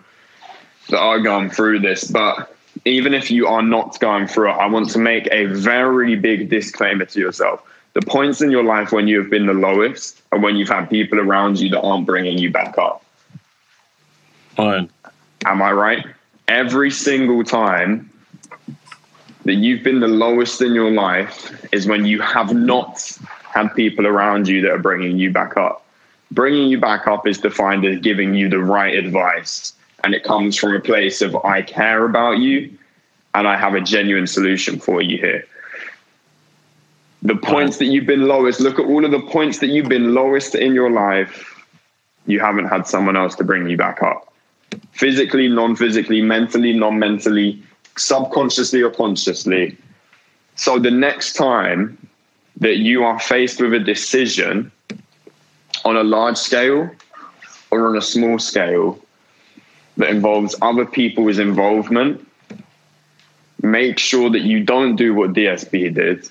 that 0.89 0.97
are 0.97 1.19
going 1.19 1.49
through 1.49 1.79
this. 1.79 2.09
But 2.09 2.55
even 2.85 3.13
if 3.13 3.31
you 3.31 3.47
are 3.47 3.61
not 3.61 3.99
going 3.99 4.27
through 4.27 4.49
it, 4.49 4.53
I 4.53 4.67
want 4.67 4.89
to 4.91 4.99
make 4.99 5.27
a 5.31 5.45
very 5.45 6.15
big 6.15 6.49
disclaimer 6.49 7.05
to 7.05 7.19
yourself. 7.19 7.63
The 7.93 8.01
points 8.01 8.41
in 8.41 8.51
your 8.51 8.63
life 8.63 8.91
when 8.91 9.07
you 9.07 9.19
have 9.19 9.29
been 9.29 9.45
the 9.45 9.53
lowest 9.53 10.21
and 10.31 10.43
when 10.43 10.57
you've 10.57 10.69
had 10.69 10.89
people 10.89 11.19
around 11.19 11.59
you 11.59 11.69
that 11.69 11.81
aren't 11.81 12.05
bringing 12.05 12.37
you 12.37 12.51
back 12.51 12.77
up. 12.77 13.03
Fine. 14.55 14.89
Am 15.45 15.61
I 15.61 15.71
right? 15.71 16.05
Every 16.47 16.91
single 16.91 17.43
time 17.43 18.09
that 19.45 19.55
you've 19.55 19.83
been 19.83 19.99
the 19.99 20.07
lowest 20.07 20.61
in 20.61 20.73
your 20.73 20.91
life 20.91 21.65
is 21.71 21.87
when 21.87 22.05
you 22.05 22.19
have 22.21 22.53
not 22.53 23.17
had 23.43 23.69
people 23.75 24.05
around 24.05 24.47
you 24.47 24.61
that 24.61 24.71
are 24.71 24.79
bringing 24.79 25.17
you 25.17 25.31
back 25.31 25.55
up. 25.55 25.85
Bringing 26.31 26.67
you 26.67 26.79
back 26.79 27.07
up 27.07 27.27
is 27.27 27.37
defined 27.37 27.85
as 27.85 27.99
giving 27.99 28.33
you 28.33 28.49
the 28.49 28.59
right 28.59 28.95
advice. 28.95 29.73
And 30.03 30.13
it 30.13 30.23
comes 30.23 30.57
from 30.57 30.75
a 30.75 30.79
place 30.79 31.21
of, 31.21 31.35
I 31.37 31.61
care 31.61 32.05
about 32.05 32.39
you 32.39 32.75
and 33.35 33.47
I 33.47 33.55
have 33.55 33.75
a 33.75 33.81
genuine 33.81 34.27
solution 34.27 34.79
for 34.79 35.01
you 35.01 35.17
here. 35.17 35.45
The 37.21 37.35
points 37.35 37.77
that 37.77 37.85
you've 37.85 38.05
been 38.05 38.27
lowest, 38.27 38.59
look 38.59 38.79
at 38.79 38.85
all 38.85 39.05
of 39.05 39.11
the 39.11 39.21
points 39.21 39.59
that 39.59 39.67
you've 39.67 39.89
been 39.89 40.13
lowest 40.13 40.55
in 40.55 40.73
your 40.73 40.89
life. 40.91 41.63
You 42.25 42.39
haven't 42.39 42.65
had 42.65 42.87
someone 42.87 43.15
else 43.15 43.35
to 43.35 43.43
bring 43.43 43.67
you 43.67 43.77
back 43.77 44.01
up. 44.01 44.33
Physically, 44.91 45.47
non 45.47 45.75
physically, 45.75 46.21
mentally, 46.21 46.73
non 46.73 46.99
mentally, 46.99 47.63
subconsciously 47.97 48.81
or 48.81 48.91
consciously. 48.91 49.77
So 50.55 50.79
the 50.79 50.91
next 50.91 51.33
time 51.33 51.97
that 52.57 52.77
you 52.77 53.03
are 53.03 53.19
faced 53.19 53.61
with 53.61 53.73
a 53.73 53.79
decision 53.79 54.71
on 55.83 55.97
a 55.97 56.03
large 56.03 56.37
scale 56.37 56.89
or 57.71 57.87
on 57.87 57.97
a 57.97 58.01
small 58.01 58.39
scale 58.39 58.99
that 59.97 60.09
involves 60.09 60.55
other 60.61 60.85
people's 60.85 61.39
involvement, 61.39 62.25
make 63.61 63.99
sure 63.99 64.29
that 64.29 64.41
you 64.41 64.63
don't 64.63 64.95
do 64.95 65.13
what 65.13 65.33
DSB 65.33 65.93
did 65.93 66.29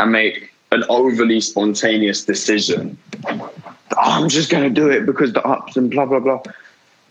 and 0.00 0.12
make 0.12 0.52
an 0.70 0.84
overly 0.88 1.40
spontaneous 1.40 2.24
decision. 2.24 2.96
Oh, 3.26 3.50
I'm 3.96 4.28
just 4.28 4.50
going 4.50 4.62
to 4.62 4.70
do 4.70 4.90
it 4.90 5.06
because 5.06 5.32
the 5.32 5.44
ups 5.44 5.76
and 5.76 5.90
blah, 5.90 6.06
blah, 6.06 6.20
blah. 6.20 6.42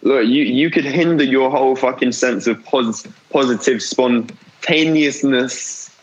Look, 0.03 0.27
you, 0.27 0.43
you 0.43 0.69
could 0.69 0.85
hinder 0.85 1.23
your 1.23 1.49
whole 1.49 1.75
fucking 1.75 2.11
sense 2.11 2.47
of 2.47 2.63
pos- 2.65 3.07
positive 3.29 3.81
spontaneousness 3.81 5.95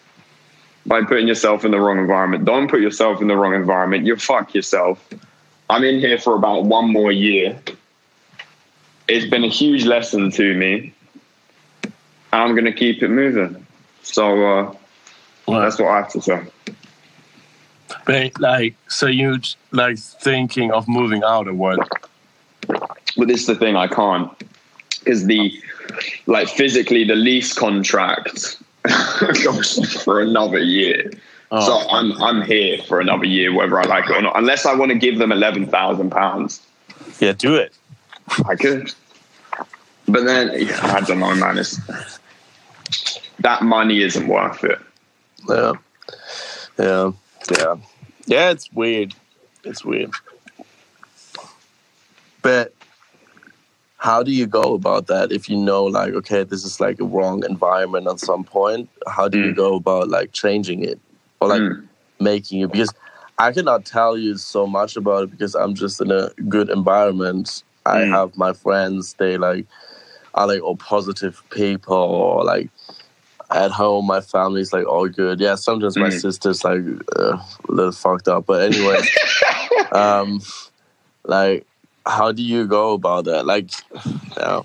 by 0.87 1.03
putting 1.03 1.27
yourself 1.27 1.65
in 1.65 1.71
the 1.71 1.81
wrong 1.81 1.99
environment. 1.99 2.45
Don't 2.45 2.71
put 2.71 2.81
yourself 2.81 3.23
in 3.23 3.29
the 3.29 3.37
wrong 3.37 3.55
environment. 3.55 4.05
You 4.07 4.17
fuck 4.17 4.55
yourself. 4.55 5.09
I'm 5.71 5.83
in 5.83 5.99
here 5.99 6.19
for 6.19 6.35
about 6.35 6.65
one 6.65 6.93
more 6.93 7.11
year. 7.11 7.59
It's 9.09 9.27
been 9.27 9.45
a 9.45 9.49
huge 9.49 9.87
lesson 9.87 10.31
to 10.33 10.55
me. 10.55 10.93
And 11.83 12.43
I'm 12.43 12.53
going 12.55 12.67
to 12.67 12.73
keep 12.73 13.03
it 13.03 13.09
moving. 13.09 13.67
So 14.03 14.47
uh, 14.47 14.75
Well, 15.47 15.61
that's 15.61 15.79
what 15.79 15.89
I 15.89 15.97
have 15.99 16.11
to 16.13 16.21
say. 16.21 16.43
but, 18.07 18.41
like, 18.41 18.75
so 18.89 19.07
you 19.07 19.39
like 19.71 19.99
thinking 19.99 20.73
of 20.73 20.89
moving 20.89 21.23
out 21.23 21.49
or 21.49 21.55
what? 21.55 21.89
But 23.17 23.29
this 23.29 23.41
is 23.41 23.47
the 23.47 23.55
thing 23.55 23.77
I 23.77 23.87
can't 23.87 24.31
because 24.99 25.27
the 25.27 25.53
like 26.27 26.49
physically 26.49 27.05
the 27.05 27.15
lease 27.15 27.53
contract 27.53 28.63
for 30.05 30.21
another 30.21 30.59
year. 30.59 31.11
Oh. 31.51 31.61
So 31.61 31.89
I'm 31.91 32.13
I'm 32.23 32.43
here 32.43 32.79
for 32.83 33.01
another 33.01 33.27
year, 33.27 33.53
whether 33.55 33.79
I 33.79 33.85
like 33.85 34.11
it 34.11 34.17
or 34.17 34.23
not. 34.23 34.37
Unless 34.37 34.67
I 34.67 34.75
want 34.75 34.91
to 34.91 34.99
give 34.99 35.19
them 35.19 35.33
eleven 35.33 35.67
thousand 35.67 36.11
pounds, 36.11 36.61
Yeah, 37.21 37.33
do 37.33 37.55
it. 37.55 37.73
I 38.47 38.57
could. 38.57 38.93
But 40.07 40.25
then 40.25 40.51
yeah, 40.57 40.81
I 40.83 41.01
don't 41.01 41.21
know, 41.21 41.35
man. 41.35 41.59
It's, 41.59 41.79
that 43.41 43.63
money 43.63 44.03
isn't 44.03 44.27
worth 44.27 44.65
it. 44.65 44.79
Yeah. 45.49 45.73
Yeah. 46.79 47.13
Yeah. 47.51 47.77
Yeah, 48.27 48.51
it's 48.51 48.73
weird. 48.73 49.15
It's 49.65 49.85
weird. 49.85 50.11
But 52.43 52.75
how 53.97 54.23
do 54.23 54.33
you 54.33 54.47
go 54.47 54.75
about 54.75 55.07
that 55.07 55.33
if 55.33 55.49
you 55.49 55.57
know 55.57 55.85
like 55.85 56.13
okay 56.15 56.45
this 56.45 56.65
is 56.65 56.81
like 56.81 57.01
a 57.01 57.05
wrong 57.05 57.45
environment 57.49 58.07
at 58.07 58.19
some 58.21 58.45
point 58.45 58.89
how 59.07 59.29
do 59.29 59.39
you 59.39 59.53
Mm. 59.53 59.57
go 59.57 59.75
about 59.77 60.09
like 60.09 60.33
changing 60.33 60.85
it 60.85 61.01
or 61.41 61.49
like 61.49 61.63
Mm. 61.63 61.89
making 62.21 62.61
it 62.61 62.71
because 62.73 62.93
i 63.39 63.53
cannot 63.53 63.85
tell 63.85 64.17
you 64.17 64.37
so 64.37 64.67
much 64.67 64.97
about 64.97 65.25
it 65.25 65.31
because 65.31 65.55
i'm 65.55 65.75
just 65.75 66.01
in 66.01 66.11
a 66.11 66.31
good 66.49 66.69
environment 66.71 67.63
i 67.87 67.99
Mm. 68.01 68.11
have 68.11 68.37
my 68.37 68.53
friends 68.53 69.15
they 69.15 69.37
like 69.39 69.67
are 70.35 70.47
like 70.47 70.63
all 70.63 70.77
positive 70.77 71.43
people 71.51 71.97
or 71.97 72.45
like 72.45 72.71
at 73.51 73.71
home 73.71 74.07
my 74.07 74.21
family's 74.21 74.73
like 74.73 74.87
all 74.87 75.09
good 75.09 75.39
yeah 75.41 75.55
sometimes 75.55 75.97
my 75.97 76.09
Mm. 76.09 76.21
sister's 76.21 76.65
like 76.65 76.83
uh, 77.17 77.37
a 77.69 77.73
little 77.73 77.93
fucked 77.93 78.29
up 78.29 78.47
but 78.47 78.63
anyway 78.63 79.01
um 79.93 80.41
like 81.25 81.67
how 82.07 82.33
do 82.33 82.43
you 82.43 82.67
go 82.67 82.93
about 82.95 83.25
that 83.25 83.47
like 83.47 83.71
yeah 84.37 84.63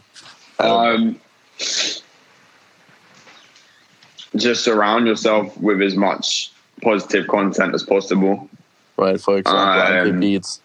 Um, 0.59 1.19
just 4.35 4.63
surround 4.63 5.07
yourself 5.07 5.57
with 5.57 5.81
as 5.81 5.95
much 5.95 6.51
positive 6.81 7.27
content 7.27 7.73
as 7.73 7.83
possible. 7.83 8.49
right 8.97 9.19
for 9.19 9.37
example 9.37 9.81
mp 9.81 10.09
um, 10.11 10.19
beats 10.19 10.61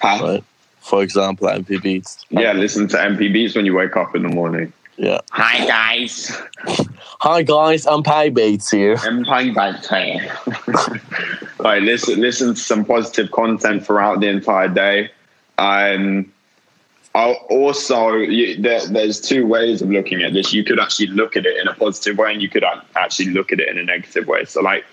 Huh? 0.00 0.24
right 0.24 0.44
for 0.80 1.02
example 1.02 1.48
mp 1.48 1.82
beats 1.82 2.24
Yeah, 2.30 2.52
listen 2.52 2.86
to 2.88 2.96
MPBs 2.96 3.56
when 3.56 3.64
you 3.66 3.74
wake 3.74 3.96
up 3.96 4.14
in 4.14 4.22
the 4.22 4.28
morning. 4.28 4.72
yeah 4.96 5.20
Hi 5.32 5.66
guys, 5.66 6.30
hi 7.20 7.42
guys 7.42 7.86
i'm 7.86 8.02
pie 8.02 8.28
beats 8.30 8.70
here 8.70 8.96
I'm 8.98 9.24
playing 9.24 9.54
back 9.54 9.84
here. 9.84 10.30
like 11.58 11.82
listen, 11.82 12.20
listen 12.20 12.54
to 12.54 12.60
some 12.60 12.84
positive 12.84 13.30
content 13.32 13.84
throughout 13.86 14.20
the 14.20 14.28
entire 14.28 14.68
day. 14.68 15.10
I'll 15.58 17.32
also, 17.48 18.12
you, 18.16 18.60
there, 18.60 18.86
there's 18.86 19.20
two 19.20 19.46
ways 19.46 19.80
of 19.80 19.88
looking 19.88 20.22
at 20.22 20.34
this. 20.34 20.52
You 20.52 20.62
could 20.64 20.78
actually 20.78 21.06
look 21.06 21.34
at 21.34 21.46
it 21.46 21.56
in 21.56 21.66
a 21.66 21.72
positive 21.72 22.18
way, 22.18 22.30
and 22.30 22.42
you 22.42 22.48
could 22.50 22.64
actually 22.94 23.30
look 23.30 23.52
at 23.52 23.58
it 23.58 23.68
in 23.68 23.78
a 23.78 23.82
negative 23.82 24.26
way. 24.26 24.44
So, 24.44 24.60
like 24.60 24.84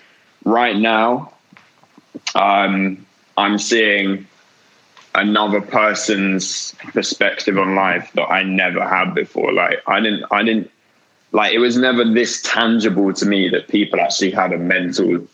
right 0.44 0.76
now, 0.76 1.34
um, 2.34 3.04
I'm 3.36 3.58
seeing 3.58 4.26
another 5.14 5.60
person's 5.60 6.74
perspective 6.92 7.58
on 7.58 7.74
life 7.74 8.10
that 8.14 8.30
I 8.30 8.42
never 8.42 8.86
had 8.86 9.14
before. 9.14 9.52
Like 9.52 9.82
I 9.86 10.00
didn't, 10.00 10.24
I 10.30 10.42
didn't 10.42 10.70
like 11.32 11.52
it 11.52 11.58
was 11.58 11.76
never 11.76 12.04
this 12.04 12.40
tangible 12.42 13.12
to 13.12 13.26
me 13.26 13.48
that 13.50 13.68
people 13.68 14.00
actually 14.00 14.30
had 14.30 14.52
a 14.52 14.58
mental 14.58 15.26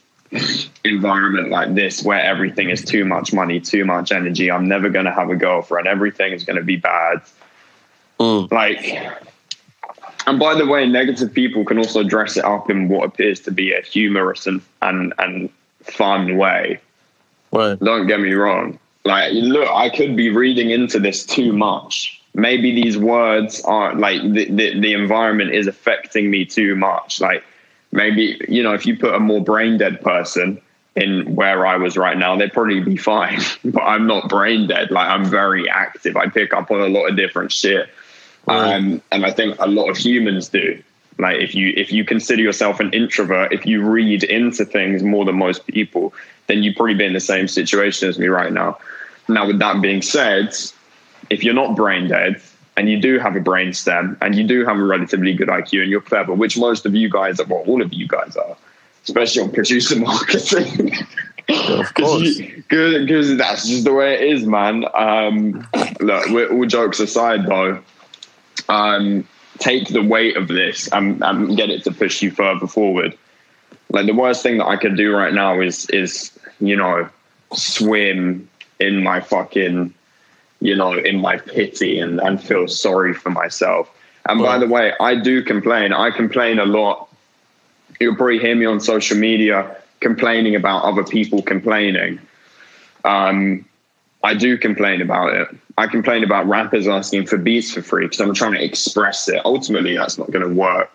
environment 0.85 1.51
like 1.51 1.75
this 1.75 2.03
where 2.03 2.21
everything 2.21 2.71
is 2.71 2.85
too 2.85 3.05
much 3.05 3.33
money, 3.33 3.61
too 3.61 3.85
much 3.85 4.13
energy. 4.13 4.51
I'm 4.51 4.69
never 4.69 4.89
going 4.89 5.07
to 5.07 5.13
have 5.13 5.31
a 5.31 5.37
girlfriend. 5.37 5.89
Everything 5.89 6.33
is 6.33 6.45
going 6.45 6.57
to 6.57 6.63
be 6.63 6.77
bad. 6.77 7.21
Mm. 8.19 8.51
Like, 8.53 8.97
and 10.27 10.39
by 10.39 10.55
the 10.55 10.67
way, 10.67 10.87
negative 10.87 11.33
people 11.33 11.65
can 11.65 11.79
also 11.79 12.05
dress 12.05 12.37
it 12.37 12.45
up 12.45 12.71
in 12.71 12.89
what 12.89 13.05
appears 13.05 13.41
to 13.41 13.51
be 13.51 13.73
a 13.73 13.83
humorous 13.83 14.47
and 14.47 14.61
and, 14.83 15.13
and 15.19 15.51
fun 15.83 16.37
way. 16.37 16.79
right 17.53 17.79
Don't 17.81 18.07
get 18.07 18.21
me 18.21 18.33
wrong. 18.33 18.79
Like, 19.05 19.33
look, 19.33 19.69
I 19.69 19.89
could 19.89 20.15
be 20.15 20.29
reading 20.29 20.71
into 20.71 21.01
this 21.01 21.25
too 21.25 21.53
much. 21.53 22.21
Maybe 22.35 22.73
these 22.73 22.97
words 22.97 23.61
aren't 23.63 23.99
like 23.99 24.23
the, 24.23 24.45
the, 24.45 24.79
the 24.79 24.93
environment 24.93 25.53
is 25.53 25.67
affecting 25.67 26.31
me 26.31 26.45
too 26.45 26.77
much. 26.77 27.21
Like, 27.21 27.43
maybe, 27.93 28.41
you 28.49 28.63
know, 28.63 28.73
if 28.73 28.87
you 28.87 28.97
put 28.97 29.15
a 29.15 29.21
more 29.21 29.43
brain 29.43 29.79
dead 29.79 30.01
person 30.01 30.61
in 30.97 31.35
where 31.35 31.67
I 31.67 31.77
was 31.77 31.97
right 31.97 32.17
now, 32.17 32.37
they'd 32.37 32.53
probably 32.53 32.81
be 32.81 32.97
fine. 33.13 33.41
but 33.65 33.83
I'm 33.83 34.07
not 34.07 34.29
brain 34.29 34.67
dead. 34.67 34.91
Like, 34.91 35.09
I'm 35.09 35.25
very 35.25 35.69
active. 35.69 36.17
I 36.17 36.29
pick 36.29 36.53
up 36.53 36.71
on 36.71 36.81
a 36.81 36.89
lot 36.89 37.07
of 37.07 37.17
different 37.17 37.53
shit. 37.53 37.89
Right. 38.47 38.75
Um, 38.75 39.03
and 39.13 39.27
I 39.27 39.31
think 39.31 39.57
a 39.59 39.67
lot 39.67 39.91
of 39.91 39.97
humans 39.97 40.49
do. 40.49 40.83
Like 41.19 41.37
if 41.37 41.55
you 41.55 41.75
if 41.77 41.93
you 41.93 42.05
consider 42.05 42.41
yourself 42.41 42.81
an 42.81 42.93
introvert, 42.93 43.53
if 43.53 43.67
you 43.67 43.83
read 43.87 44.25
into 44.25 44.65
things 44.65 45.03
more 45.03 45.27
than 45.27 45.37
most 45.37 45.67
people, 45.67 46.15
then 46.47 46.63
you'd 46.63 46.77
probably 46.77 46.95
be 46.95 47.05
in 47.05 47.13
the 47.13 47.21
same 47.21 47.47
situation 47.47 48.09
as 48.09 48.19
me 48.19 48.29
right 48.29 48.53
now. 48.53 48.79
Now, 49.29 49.47
with 49.47 49.59
that 49.59 49.83
being 49.83 50.01
said, 50.01 50.57
if 51.29 51.45
you're 51.45 51.55
not 51.55 51.77
brain 51.77 52.09
dead 52.09 52.41
and 52.81 52.89
you 52.89 52.99
do 52.99 53.19
have 53.19 53.37
a 53.37 53.41
brain 53.41 53.75
stem 53.75 54.17
and 54.23 54.35
you 54.35 54.43
do 54.43 54.65
have 54.65 54.79
a 54.79 54.83
relatively 54.83 55.35
good 55.35 55.49
IQ 55.49 55.83
and 55.83 55.91
you're 55.91 56.01
clever, 56.01 56.33
which 56.33 56.57
most 56.57 56.87
of 56.87 56.95
you 56.95 57.11
guys 57.11 57.39
are, 57.39 57.45
well, 57.45 57.63
all 57.67 57.83
of 57.83 57.93
you 57.93 58.09
guys 58.09 58.39
are, 58.39 58.57
especially 59.05 59.43
on 59.43 59.53
producer 59.53 59.97
marketing. 59.99 60.95
of 61.51 61.93
course 61.95 62.39
Because 62.39 63.37
that's 63.37 63.69
just 63.69 63.85
the 63.85 63.93
way 63.93 64.15
it 64.15 64.33
is, 64.33 64.47
man. 64.47 64.87
Um, 64.95 65.69
look, 66.01 66.31
we're, 66.31 66.51
all 66.51 66.65
jokes 66.65 67.01
aside, 67.01 67.45
though, 67.45 67.83
um, 68.71 69.29
take 69.59 69.89
the 69.89 70.03
weight 70.03 70.39
of 70.39 70.49
this 70.49 70.89
and, 70.91 71.23
and 71.23 71.55
get 71.59 71.69
it 71.69 71.85
to 71.85 71.93
push 71.93 72.23
you 72.23 72.31
further 72.31 72.67
forward. 72.67 73.15
Like 73.91 74.07
the 74.07 74.15
worst 74.15 74.43
thing 74.43 74.57
that 74.57 74.69
I 74.69 74.77
could 74.77 74.97
do 74.97 75.15
right 75.15 75.35
now 75.35 75.61
is 75.61 75.91
is 75.91 76.33
you 76.61 76.77
know 76.77 77.11
swim 77.53 78.49
in 78.79 79.03
my 79.03 79.21
fucking 79.21 79.93
you 80.61 80.77
know 80.77 80.93
in 80.93 81.21
my 81.21 81.39
pity 81.39 81.99
and 81.99 82.21
and 82.21 82.43
feel 82.43 82.69
sorry 82.69 83.15
for 83.15 83.31
myself. 83.31 83.91
And 84.27 84.41
by 84.41 84.59
the 84.59 84.67
way, 84.67 84.93
I 85.01 85.15
do 85.15 85.43
complain. 85.43 85.93
I 85.93 86.11
complain 86.11 86.59
a 86.59 86.67
lot. 86.67 87.09
You'll 87.99 88.17
probably 88.17 88.39
hear 88.39 88.55
me 88.55 88.67
on 88.67 88.79
social 88.81 89.17
media 89.17 89.77
complaining 90.01 90.55
about 90.55 90.85
other 90.85 91.05
people 91.05 91.43
complaining. 91.43 92.21
Um, 93.05 93.65
I 94.23 94.35
do 94.35 94.59
complain 94.59 95.01
about 95.01 95.33
it. 95.33 95.49
I 95.79 95.87
complain 95.87 96.25
about 96.25 96.47
rappers 96.47 96.87
asking 96.87 97.27
for 97.27 97.39
beats 97.39 97.73
for 97.73 97.83
free 97.83 98.05
because 98.05 98.21
I'm 98.21 98.35
trying 98.35 98.53
to 98.53 98.63
express 98.63 99.29
it. 99.29 99.41
Ultimately, 99.45 99.97
that's 99.97 100.19
not 100.19 100.31
going 100.31 100.47
to 100.47 100.55
work. 100.55 100.91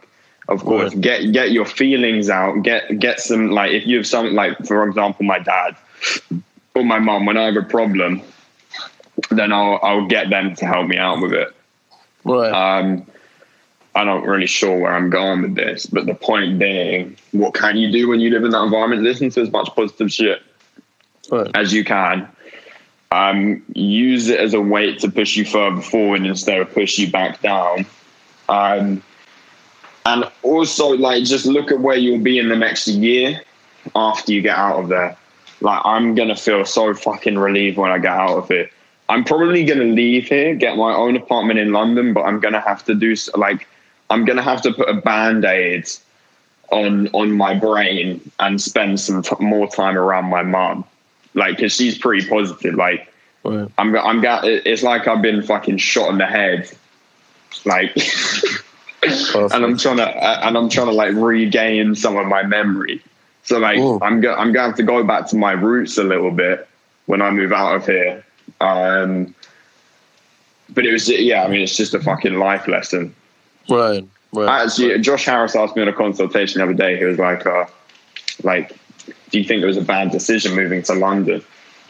Of 0.47 0.63
course, 0.63 0.93
right. 0.93 1.01
get 1.01 1.33
get 1.33 1.51
your 1.51 1.65
feelings 1.65 2.29
out. 2.29 2.61
Get 2.61 2.99
get 2.99 3.19
some 3.19 3.49
like 3.49 3.71
if 3.71 3.87
you 3.87 3.97
have 3.97 4.05
something 4.05 4.35
like, 4.35 4.63
for 4.65 4.87
example, 4.87 5.25
my 5.25 5.39
dad 5.39 5.75
or 6.75 6.83
my 6.83 6.99
mom. 6.99 7.25
When 7.25 7.35
I 7.35 7.45
have 7.45 7.55
a 7.55 7.63
problem, 7.63 8.21
then 9.29 9.51
I'll 9.51 9.79
I'll 9.81 10.07
get 10.07 10.29
them 10.29 10.55
to 10.55 10.65
help 10.65 10.87
me 10.87 10.97
out 10.97 11.21
with 11.21 11.33
it. 11.33 11.55
Right. 12.23 12.51
Um, 12.51 13.05
I'm 13.95 14.07
not 14.07 14.25
really 14.25 14.47
sure 14.47 14.77
where 14.77 14.93
I'm 14.93 15.09
going 15.09 15.41
with 15.41 15.55
this, 15.55 15.85
but 15.85 16.05
the 16.05 16.15
point 16.15 16.59
being, 16.59 17.15
what 17.31 17.53
can 17.53 17.77
you 17.77 17.89
do 17.91 18.09
when 18.09 18.19
you 18.19 18.29
live 18.29 18.43
in 18.43 18.51
that 18.51 18.61
environment? 18.61 19.03
Listen 19.03 19.29
to 19.29 19.41
as 19.41 19.49
much 19.51 19.69
positive 19.73 20.11
shit 20.11 20.41
right. 21.31 21.49
as 21.55 21.73
you 21.73 21.85
can. 21.85 22.27
Um, 23.11 23.63
use 23.73 24.27
it 24.27 24.39
as 24.39 24.53
a 24.53 24.59
weight 24.59 24.99
to 24.99 25.09
push 25.09 25.37
you 25.37 25.45
further 25.45 25.81
forward 25.81 26.25
instead 26.25 26.59
of 26.59 26.73
push 26.73 26.97
you 26.97 27.09
back 27.09 27.41
down. 27.41 27.85
Um, 28.49 29.01
and 30.05 30.25
also, 30.43 30.89
like, 30.89 31.23
just 31.23 31.45
look 31.45 31.71
at 31.71 31.79
where 31.79 31.95
you'll 31.95 32.19
be 32.19 32.37
in 32.37 32.49
the 32.49 32.55
next 32.55 32.87
year 32.87 33.41
after 33.95 34.33
you 34.33 34.41
get 34.41 34.57
out 34.57 34.83
of 34.83 34.89
there. 34.89 35.17
Like, 35.61 35.81
I'm 35.85 36.15
gonna 36.15 36.35
feel 36.35 36.65
so 36.65 36.93
fucking 36.93 37.37
relieved 37.37 37.77
when 37.77 37.91
I 37.91 37.99
get 37.99 38.11
out 38.11 38.37
of 38.37 38.51
it. 38.51 38.71
I'm 39.07 39.23
probably 39.23 39.63
gonna 39.63 39.83
leave 39.83 40.27
here, 40.27 40.55
get 40.55 40.77
my 40.77 40.93
own 40.93 41.15
apartment 41.15 41.59
in 41.59 41.71
London, 41.71 42.13
but 42.13 42.21
I'm 42.23 42.39
gonna 42.39 42.61
have 42.61 42.83
to 42.85 42.95
do 42.95 43.15
like 43.35 43.67
I'm 44.09 44.25
gonna 44.25 44.41
have 44.41 44.61
to 44.63 44.73
put 44.73 44.89
a 44.89 44.95
band 44.95 45.45
aid 45.45 45.87
on 46.71 47.07
on 47.09 47.31
my 47.31 47.53
brain 47.53 48.19
and 48.39 48.61
spend 48.61 48.99
some 48.99 49.21
t- 49.21 49.35
more 49.39 49.67
time 49.67 49.97
around 49.97 50.25
my 50.25 50.41
mom, 50.41 50.85
like 51.33 51.57
because 51.57 51.73
she's 51.73 51.97
pretty 51.97 52.27
positive. 52.27 52.75
Like 52.75 53.11
right. 53.43 53.69
I'm 53.77 53.95
I'm 53.95 54.21
got 54.21 54.45
it's 54.45 54.83
like 54.83 55.07
I've 55.07 55.21
been 55.21 55.43
fucking 55.43 55.77
shot 55.77 56.09
in 56.09 56.17
the 56.17 56.27
head, 56.27 56.69
like. 57.65 57.95
and 59.03 59.63
I'm 59.63 59.77
trying 59.77 59.97
to 59.97 60.07
and 60.45 60.57
I'm 60.57 60.69
trying 60.69 60.87
to 60.87 60.93
like 60.93 61.13
regain 61.13 61.93
some 61.95 62.17
of 62.17 62.25
my 62.25 62.43
memory. 62.43 63.03
So 63.43 63.59
like 63.59 63.77
Ooh. 63.77 63.99
I'm 64.01 64.21
go- 64.21 64.33
I'm 64.33 64.51
going 64.51 64.63
to 64.63 64.69
have 64.69 64.75
to 64.77 64.83
go 64.83 65.03
back 65.03 65.27
to 65.27 65.35
my 65.35 65.51
roots 65.51 65.97
a 65.97 66.03
little 66.03 66.31
bit 66.31 66.67
when 67.05 67.21
I 67.21 67.29
move 67.29 67.53
out 67.53 67.75
of 67.75 67.85
here. 67.85 68.24
Um, 68.65 69.35
but 70.69 70.85
it 70.85 70.91
was 70.91 71.09
yeah, 71.09 71.43
I 71.43 71.47
mean 71.47 71.61
it's 71.61 71.77
just 71.77 71.93
a 71.93 71.99
fucking 71.99 72.35
life 72.35 72.67
lesson. 72.67 73.15
Right. 73.69 74.05
Right. 74.33 74.63
Actually, 74.63 74.91
right. 74.91 75.01
Josh 75.01 75.25
Harris 75.25 75.55
asked 75.55 75.75
me 75.75 75.81
on 75.81 75.87
a 75.87 75.93
consultation 75.93 76.59
the 76.59 76.65
other 76.65 76.73
day. 76.73 76.97
He 76.97 77.05
was 77.05 77.17
like, 77.17 77.45
uh, 77.45 77.65
"Like, 78.43 78.75
do 79.29 79.39
you 79.39 79.45
think 79.45 79.63
it 79.63 79.65
was 79.65 79.77
a 79.77 79.81
bad 79.81 80.11
decision 80.11 80.55
moving 80.55 80.81
to 80.83 80.93
London?" 80.93 81.41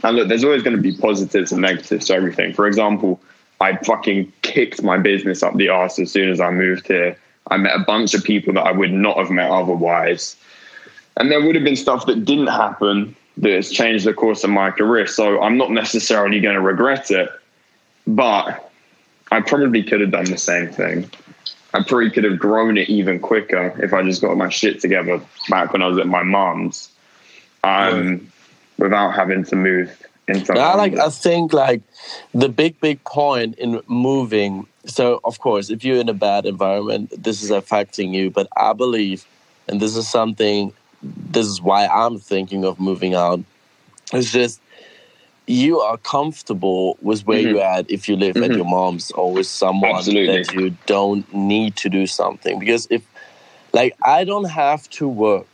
And 0.03 0.17
look, 0.17 0.27
there's 0.27 0.43
always 0.43 0.61
going 0.61 0.75
to 0.75 0.81
be 0.81 0.95
positives 0.95 1.51
and 1.51 1.61
negatives 1.61 2.07
to 2.07 2.13
everything. 2.13 2.53
For 2.53 2.67
example, 2.67 3.19
I 3.61 3.77
fucking 3.77 4.31
kicked 4.43 4.83
my 4.83 4.97
business 4.97 5.41
up 5.41 5.55
the 5.55 5.69
arse 5.69 5.97
as 5.97 6.11
soon 6.11 6.29
as 6.29 6.39
I 6.39 6.51
moved 6.51 6.87
here. 6.87 7.17
I 7.49 7.57
met 7.57 7.75
a 7.75 7.79
bunch 7.79 8.13
of 8.13 8.23
people 8.23 8.53
that 8.53 8.65
I 8.65 8.71
would 8.71 8.91
not 8.91 9.17
have 9.17 9.31
met 9.31 9.49
otherwise. 9.49 10.35
And 11.17 11.31
there 11.31 11.41
would 11.41 11.55
have 11.55 11.63
been 11.63 11.75
stuff 11.75 12.05
that 12.07 12.25
didn't 12.25 12.47
happen 12.47 13.15
that 13.37 13.51
has 13.51 13.71
changed 13.71 14.05
the 14.05 14.13
course 14.13 14.43
of 14.43 14.49
my 14.49 14.71
career. 14.71 15.07
So 15.07 15.41
I'm 15.41 15.57
not 15.57 15.71
necessarily 15.71 16.39
going 16.39 16.55
to 16.55 16.61
regret 16.61 17.11
it, 17.11 17.29
but 18.07 18.71
I 19.31 19.41
probably 19.41 19.83
could 19.83 20.01
have 20.01 20.11
done 20.11 20.25
the 20.25 20.37
same 20.37 20.69
thing. 20.69 21.09
I 21.73 21.83
probably 21.83 22.09
could 22.09 22.23
have 22.23 22.39
grown 22.39 22.77
it 22.77 22.87
even 22.87 23.19
quicker 23.19 23.73
if 23.83 23.93
I 23.93 24.01
just 24.03 24.21
got 24.21 24.37
my 24.37 24.49
shit 24.49 24.79
together 24.79 25.19
back 25.49 25.73
when 25.73 25.81
I 25.81 25.87
was 25.87 25.97
at 25.97 26.07
my 26.07 26.23
mom's, 26.23 26.89
um, 27.65 28.31
without 28.77 29.11
having 29.11 29.43
to 29.45 29.55
move 29.57 30.05
into. 30.29 30.53
Yeah, 30.55 30.73
like 30.75 30.97
I 30.97 31.09
think 31.09 31.51
like 31.51 31.81
the 32.33 32.47
big 32.47 32.79
big 32.79 33.03
point 33.03 33.55
in 33.57 33.81
moving. 33.87 34.67
So 34.85 35.19
of 35.25 35.39
course, 35.39 35.69
if 35.69 35.83
you're 35.83 35.99
in 35.99 36.07
a 36.07 36.13
bad 36.13 36.45
environment, 36.45 37.11
this 37.21 37.43
is 37.43 37.51
affecting 37.51 38.13
you. 38.13 38.31
But 38.31 38.47
I 38.55 38.71
believe, 38.71 39.25
and 39.67 39.81
this 39.81 39.97
is 39.97 40.07
something. 40.07 40.71
This 41.05 41.47
is 41.47 41.61
why 41.61 41.87
I'm 41.87 42.19
thinking 42.19 42.65
of 42.65 42.79
moving 42.79 43.13
out. 43.13 43.39
It's 44.13 44.31
just 44.31 44.61
you 45.47 45.79
are 45.79 45.97
comfortable 45.97 46.97
with 47.01 47.25
where 47.27 47.39
mm-hmm. 47.39 47.49
you're 47.49 47.63
at 47.63 47.89
if 47.89 48.09
you 48.09 48.15
live 48.15 48.35
mm-hmm. 48.35 48.51
at 48.51 48.57
your 48.57 48.65
mom's 48.65 49.11
or 49.11 49.31
with 49.31 49.47
someone 49.47 49.95
Absolutely. 49.95 50.43
that 50.43 50.53
you 50.53 50.75
don't 50.85 51.31
need 51.33 51.75
to 51.77 51.89
do 51.89 52.07
something. 52.07 52.57
Because 52.59 52.87
if, 52.89 53.05
like, 53.73 53.95
I 54.03 54.23
don't 54.23 54.49
have 54.49 54.89
to 54.91 55.07
work. 55.07 55.47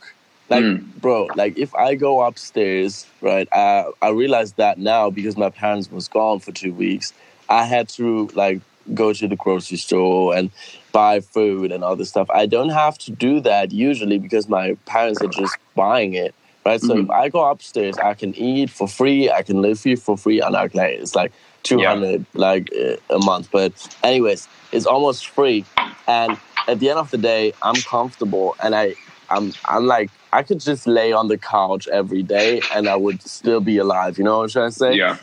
Like, 0.48 0.64
mm. 0.64 1.00
bro, 1.00 1.28
like 1.34 1.56
if 1.56 1.74
I 1.74 1.94
go 1.94 2.20
upstairs, 2.20 3.06
right? 3.22 3.48
I 3.52 3.86
I 4.02 4.10
realize 4.10 4.52
that 4.54 4.76
now 4.76 5.08
because 5.08 5.34
my 5.34 5.48
parents 5.48 5.90
was 5.90 6.08
gone 6.08 6.40
for 6.40 6.52
two 6.52 6.74
weeks. 6.74 7.14
I 7.48 7.64
had 7.64 7.88
to 7.90 8.28
like 8.34 8.60
go 8.94 9.12
to 9.12 9.28
the 9.28 9.36
grocery 9.36 9.76
store 9.76 10.34
and 10.34 10.50
buy 10.92 11.20
food 11.20 11.72
and 11.72 11.82
other 11.82 12.04
stuff. 12.04 12.28
I 12.30 12.46
don't 12.46 12.70
have 12.70 12.98
to 12.98 13.10
do 13.10 13.40
that 13.40 13.72
usually 13.72 14.18
because 14.18 14.48
my 14.48 14.74
parents 14.86 15.22
are 15.22 15.28
just 15.28 15.56
buying 15.74 16.14
it 16.14 16.34
right? 16.64 16.80
So 16.80 16.94
mm-hmm. 16.94 17.04
if 17.04 17.10
I 17.10 17.28
go 17.28 17.44
upstairs, 17.44 17.96
I 17.98 18.14
can 18.14 18.34
eat 18.34 18.70
for 18.70 18.88
free, 18.88 19.30
I 19.30 19.42
can 19.42 19.62
live 19.62 19.82
here 19.82 19.96
for 19.96 20.16
free, 20.16 20.40
and 20.40 20.56
I 20.56 20.62
like 20.62 20.74
it's 20.74 21.14
like 21.14 21.32
two 21.62 21.82
hundred 21.82 22.20
yeah. 22.20 22.40
like 22.40 22.70
uh, 22.74 22.96
a 23.10 23.18
month. 23.18 23.50
But 23.50 23.72
anyways, 24.02 24.48
it's 24.72 24.86
almost 24.86 25.28
free, 25.28 25.64
and 26.06 26.38
at 26.68 26.80
the 26.80 26.90
end 26.90 26.98
of 26.98 27.10
the 27.10 27.18
day, 27.18 27.52
I'm 27.62 27.80
comfortable, 27.82 28.56
and 28.62 28.74
I 28.74 28.94
I'm 29.30 29.52
I'm 29.66 29.86
like 29.86 30.10
I 30.32 30.42
could 30.42 30.60
just 30.60 30.86
lay 30.86 31.12
on 31.12 31.28
the 31.28 31.38
couch 31.38 31.88
every 31.88 32.22
day, 32.22 32.62
and 32.74 32.88
I 32.88 32.96
would 32.96 33.22
still 33.22 33.60
be 33.60 33.78
alive. 33.78 34.18
You 34.18 34.24
know 34.24 34.38
what 34.38 34.44
I'm 34.44 34.50
trying 34.50 34.70
to 34.70 34.76
say? 34.76 34.94
Yeah. 34.94 35.18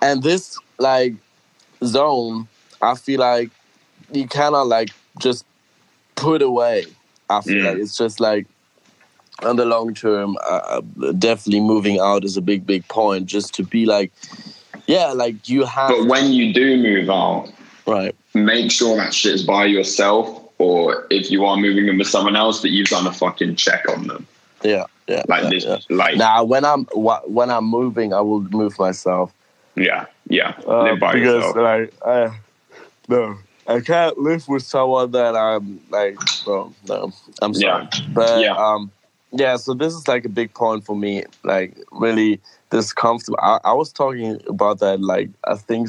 And 0.00 0.22
this 0.22 0.58
like 0.78 1.14
zone, 1.84 2.48
I 2.82 2.96
feel 2.96 3.20
like 3.20 3.50
you 4.12 4.26
cannot 4.26 4.66
like 4.66 4.90
just 5.18 5.46
put 6.16 6.42
away. 6.42 6.84
I 7.30 7.40
feel 7.40 7.62
mm. 7.62 7.64
like 7.64 7.78
it's 7.78 7.96
just 7.96 8.20
like 8.20 8.46
on 9.42 9.56
the 9.56 9.64
long 9.64 9.94
term, 9.94 10.36
uh, 10.48 10.80
definitely 11.18 11.60
moving 11.60 11.98
out 11.98 12.24
is 12.24 12.36
a 12.36 12.42
big, 12.42 12.66
big 12.66 12.86
point. 12.88 13.26
Just 13.26 13.54
to 13.54 13.62
be 13.62 13.86
like, 13.86 14.12
yeah, 14.86 15.12
like 15.12 15.48
you 15.48 15.64
have. 15.64 15.90
But 15.90 16.06
when 16.06 16.32
you 16.32 16.52
do 16.52 16.76
move 16.76 17.08
out, 17.08 17.52
right, 17.86 18.14
make 18.34 18.70
sure 18.70 18.96
that 18.96 19.14
shit 19.14 19.34
is 19.34 19.42
by 19.44 19.66
yourself, 19.66 20.50
or 20.58 21.06
if 21.10 21.30
you 21.30 21.44
are 21.44 21.56
moving 21.56 21.88
in 21.88 21.98
with 21.98 22.08
someone 22.08 22.36
else, 22.36 22.62
that 22.62 22.70
you've 22.70 22.88
done 22.88 23.06
a 23.06 23.12
fucking 23.12 23.56
check 23.56 23.88
on 23.88 24.06
them. 24.06 24.26
Yeah, 24.62 24.84
yeah. 25.08 25.22
Like 25.28 25.44
yeah, 25.44 25.50
this, 25.50 25.64
yeah. 25.64 25.78
like 25.90 26.16
now 26.16 26.44
when 26.44 26.64
I'm 26.64 26.84
when 26.84 27.50
I'm 27.50 27.64
moving, 27.64 28.12
I 28.12 28.20
will 28.20 28.40
move 28.40 28.78
myself. 28.78 29.32
Yeah, 29.74 30.06
yeah. 30.28 30.50
Uh, 30.66 30.94
because 30.94 31.14
yourself. 31.16 31.56
like 31.56 31.94
I 32.06 32.32
no. 33.08 33.38
I 33.66 33.80
can't 33.80 34.18
live 34.18 34.48
with 34.48 34.64
someone 34.64 35.12
that 35.12 35.36
I'm 35.36 35.80
like, 35.90 36.18
well, 36.46 36.74
no, 36.88 37.12
I'm 37.40 37.54
sorry, 37.54 37.88
yeah. 37.92 38.06
but 38.12 38.40
yeah. 38.40 38.56
um, 38.56 38.90
yeah, 39.30 39.56
so 39.56 39.72
this 39.72 39.94
is 39.94 40.08
like 40.08 40.24
a 40.24 40.28
big 40.28 40.52
point 40.52 40.84
for 40.84 40.96
me. 40.96 41.24
Like 41.44 41.78
really, 41.92 42.40
this 42.70 42.92
comfortable. 42.92 43.38
I, 43.40 43.60
I 43.64 43.72
was 43.72 43.92
talking 43.92 44.40
about 44.48 44.80
that 44.80 45.00
like 45.00 45.30
I 45.46 45.54
think 45.54 45.88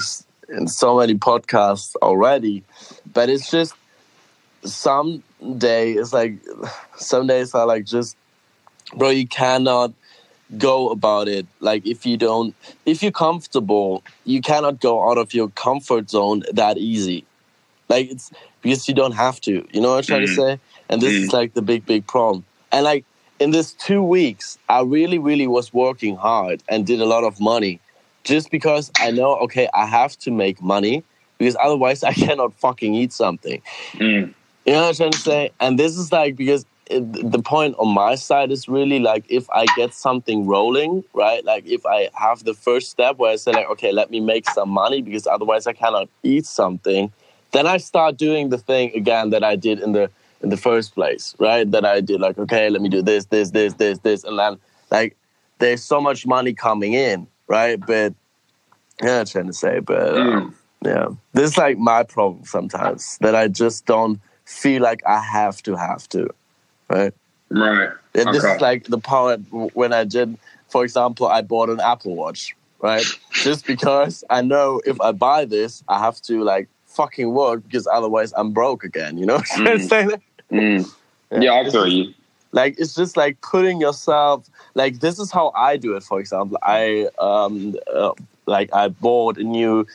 in 0.50 0.68
so 0.68 0.98
many 1.00 1.16
podcasts 1.16 1.96
already, 2.02 2.64
but 3.12 3.30
it's 3.30 3.50
just 3.50 3.74
some 4.64 5.24
day 5.58 5.94
it's 5.94 6.14
like 6.14 6.36
some 6.96 7.28
days 7.28 7.54
are 7.54 7.66
like 7.66 7.86
just 7.86 8.16
bro 8.96 9.10
you 9.10 9.28
cannot 9.28 9.92
go 10.58 10.90
about 10.90 11.28
it 11.28 11.48
like 11.62 11.86
if 11.86 12.06
you 12.06 12.16
don't 12.18 12.56
if 12.86 13.02
you're 13.02 13.12
comfortable 13.12 14.04
you 14.26 14.42
cannot 14.42 14.80
go 14.80 15.10
out 15.10 15.18
of 15.18 15.34
your 15.34 15.50
comfort 15.50 16.10
zone 16.10 16.44
that 16.52 16.78
easy 16.78 17.26
like 17.90 18.12
it's 18.12 18.32
because 18.62 18.88
you 18.88 18.94
don't 18.94 19.14
have 19.14 19.42
to 19.42 19.66
you 19.72 19.82
know 19.82 19.90
what 19.92 19.98
i'm 19.98 20.04
trying 20.04 20.22
mm. 20.22 20.28
to 20.28 20.36
say 20.36 20.60
and 20.90 21.02
this 21.02 21.14
mm. 21.14 21.24
is 21.24 21.34
like 21.34 21.54
the 21.54 21.62
big 21.62 21.86
big 21.86 22.06
problem 22.06 22.46
and 22.72 22.84
like 22.84 23.06
in 23.44 23.52
this 23.52 23.74
two 23.74 24.02
weeks, 24.02 24.58
I 24.70 24.82
really, 24.82 25.20
really 25.20 25.48
was 25.48 25.74
working 25.74 26.16
hard 26.16 26.64
and 26.70 26.86
did 26.86 27.02
a 27.02 27.06
lot 27.06 27.24
of 27.24 27.40
money 27.40 27.82
just 28.24 28.50
because 28.52 28.90
I 29.00 29.12
know, 29.12 29.36
okay, 29.40 29.68
I 29.74 29.86
have 29.86 30.18
to 30.20 30.32
make 30.32 30.62
money 30.62 31.04
because 31.38 31.58
otherwise 31.62 32.04
I 32.12 32.14
cannot 32.14 32.54
fucking 32.60 32.96
eat 32.96 33.12
something. 33.12 33.62
Mm. 33.94 34.34
You 34.66 34.74
know 34.74 34.82
what 34.82 34.90
I'm 34.90 34.96
trying 34.96 35.12
to 35.12 35.18
say? 35.18 35.52
And 35.60 35.78
this 35.78 35.98
is 35.98 36.12
like 36.12 36.38
because 36.38 36.66
the 36.90 37.42
point 37.44 37.76
on 37.80 37.94
my 37.94 38.16
side 38.16 38.52
is 38.52 38.68
really 38.68 39.00
like 39.00 39.26
if 39.30 39.50
I 39.50 39.66
get 39.78 39.94
something 39.94 40.46
rolling, 40.46 41.04
right? 41.14 41.44
Like 41.44 41.66
if 41.66 41.86
I 41.86 42.10
have 42.14 42.44
the 42.44 42.54
first 42.54 42.90
step 42.92 43.18
where 43.18 43.32
I 43.32 43.36
say 43.38 43.52
like, 43.52 43.70
okay, 43.72 43.92
let 43.92 44.12
me 44.12 44.20
make 44.20 44.50
some 44.50 44.70
money 44.70 45.02
because 45.02 45.26
otherwise 45.26 45.66
I 45.66 45.74
cannot 45.74 46.10
eat 46.24 46.46
something, 46.46 47.12
then 47.52 47.68
I 47.68 47.78
start 47.78 48.18
doing 48.18 48.50
the 48.50 48.58
thing 48.58 48.92
again 48.96 49.30
that 49.32 49.44
I 49.44 49.56
did 49.56 49.80
in 49.80 49.94
the 49.94 50.10
in 50.42 50.50
the 50.50 50.58
first 50.58 50.94
place, 50.94 51.36
right? 51.40 51.70
That 51.72 51.86
I 51.86 52.02
did 52.02 52.20
like, 52.20 52.38
okay, 52.38 52.70
let 52.70 52.82
me 52.82 52.90
do 52.90 53.02
this, 53.02 53.26
this, 53.26 53.52
this, 53.52 53.74
this, 53.76 54.00
this, 54.00 54.24
and 54.26 54.38
then 54.38 54.58
like 54.92 55.16
there's 55.60 55.82
so 55.84 56.02
much 56.02 56.28
money 56.28 56.54
coming 56.54 56.94
in, 56.94 57.28
right? 57.48 57.80
But 57.80 58.14
yeah, 59.02 59.22
I'm 59.22 59.26
trying 59.26 59.48
to 59.48 59.54
say, 59.54 59.80
but 59.80 60.18
um, 60.18 60.56
Yeah, 60.86 61.08
this 61.34 61.52
is 61.52 61.58
like 61.58 61.78
my 61.78 62.04
problem 62.04 62.46
sometimes 62.46 63.18
that 63.22 63.36
I 63.36 63.48
just 63.48 63.86
don't 63.86 64.20
feel 64.46 64.82
like 64.82 65.02
I 65.08 65.20
have 65.22 65.62
to 65.64 65.76
have 65.76 66.08
to, 66.10 66.30
right? 66.94 67.14
Right. 67.50 67.90
And 68.16 68.34
this 68.34 68.44
is 68.44 68.62
like 68.62 68.86
the 68.86 69.00
part 69.00 69.42
when 69.52 69.92
I 69.94 70.04
did, 70.04 70.38
for 70.70 70.84
example, 70.84 71.28
I 71.28 71.42
bought 71.42 71.70
an 71.70 71.80
Apple 71.80 72.16
Watch, 72.16 72.56
right? 72.80 73.06
Just 73.32 73.66
because 73.66 74.24
I 74.30 74.42
know 74.42 74.82
if 74.86 75.00
I 75.02 75.12
buy 75.12 75.46
this, 75.46 75.84
I 75.88 76.00
have 76.00 76.22
to 76.24 76.44
like 76.44 76.68
fucking 76.86 77.32
work 77.32 77.64
because 77.64 77.88
otherwise 77.88 78.34
I'm 78.38 78.52
broke 78.52 78.84
again, 78.84 79.18
you 79.18 79.26
know? 79.26 79.38
Mm. 79.40 80.20
Mm. 80.52 80.92
Yeah, 81.32 81.54
I 81.54 81.62
It's 81.62 81.72
feel 81.72 81.88
you. 81.88 82.14
like 82.52 82.76
it's 82.78 82.94
just 82.94 83.18
like 83.18 83.42
putting 83.42 83.82
yourself 83.82 84.48
like 84.76 85.00
this 85.00 85.18
is 85.18 85.32
how 85.32 85.52
i 85.56 85.76
do 85.76 85.96
it 85.96 86.04
for 86.04 86.20
example 86.20 86.58
i 86.62 87.08
um 87.18 87.76
uh, 87.92 88.12
like 88.46 88.70
i 88.72 88.88
bought 88.88 89.38
a 89.40 89.44
new 89.44 89.88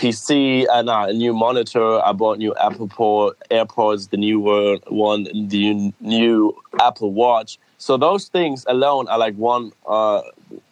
pc 0.00 0.66
and 0.72 0.88
uh, 0.88 1.06
a 1.08 1.12
new 1.12 1.34
monitor 1.34 2.00
i 2.04 2.12
bought 2.12 2.38
new 2.38 2.54
apple 2.56 2.88
port 2.88 3.36
airpods 3.50 4.08
the 4.10 4.16
new 4.16 4.40
one, 4.40 4.78
one 4.88 5.24
the 5.48 5.92
new 6.00 6.56
apple 6.80 7.12
watch 7.12 7.58
so 7.76 7.96
those 7.98 8.28
things 8.28 8.64
alone 8.68 9.06
are 9.08 9.18
like 9.18 9.34
one 9.36 9.70
uh 9.86 10.22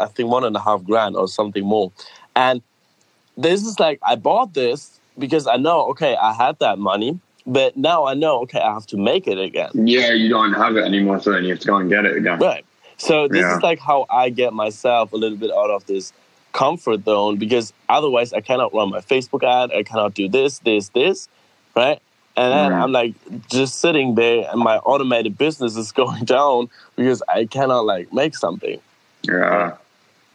i 0.01 0.07
think 0.07 0.31
one 0.31 0.45
and 0.45 0.57
a 0.57 0.61
half 0.61 0.83
grand 0.85 1.15
or 1.15 1.29
something 1.29 1.65
more 1.65 1.93
and 2.35 2.63
this 3.37 3.65
is 3.67 3.79
like 3.79 3.99
i 4.03 4.15
bought 4.17 4.55
this 4.55 4.99
because 5.19 5.47
i 5.47 5.57
know 5.57 5.83
okay 5.91 6.17
i 6.17 6.33
had 6.33 6.59
that 6.59 6.79
money 6.79 7.21
but 7.47 7.77
now 7.77 8.07
i 8.07 8.15
know 8.15 8.41
okay 8.41 8.61
i 8.61 8.73
have 8.73 8.87
to 8.87 8.97
make 8.97 9.27
it 9.27 9.39
again 9.39 9.71
Yeah, 9.75 10.13
you 10.13 10.29
don't 10.31 10.55
have 10.55 10.77
it 10.77 10.85
anymore, 10.85 11.21
so 11.21 11.33
then 11.33 11.45
you 11.45 11.51
have 11.51 11.61
to 11.61 11.67
go 11.67 11.77
and 11.77 11.91
get 11.91 12.05
it 12.07 12.17
again. 12.17 12.39
Right. 12.39 12.65
So 12.97 13.29
this 13.29 13.41
Yeah. 13.43 13.57
is 13.57 13.63
like 13.63 13.79
how 13.79 14.07
I 14.11 14.29
get 14.31 14.53
myself 14.53 15.13
a 15.13 15.17
little 15.17 15.39
bit 15.39 15.51
out 15.53 15.71
of 15.71 15.87
this 15.87 16.13
comfort 16.53 17.05
zone 17.05 17.37
because 17.37 17.73
otherwise 17.89 18.33
I 18.33 18.41
cannot 18.41 18.73
run 18.75 18.91
my 18.91 19.01
Facebook 19.01 19.43
ad, 19.45 19.71
I 19.73 19.83
cannot 19.83 20.15
do 20.15 20.29
this, 20.29 20.59
this, 20.61 20.89
this, 20.91 21.29
right? 21.77 22.01
And 22.37 22.53
then 22.53 22.71
Mhm. 22.73 22.83
I'm 22.83 22.93
like 22.93 23.15
just 23.51 23.81
sitting 23.81 24.15
there 24.15 24.49
and 24.51 24.61
my 24.61 24.79
automated 24.79 25.37
business 25.37 25.77
is 25.77 25.93
going 26.03 26.25
down 26.25 26.69
because 26.97 27.23
I 27.29 27.45
cannot 27.47 27.85
like 27.85 28.13
make 28.13 28.37
something. 28.37 28.81
Yeah. 29.23 29.73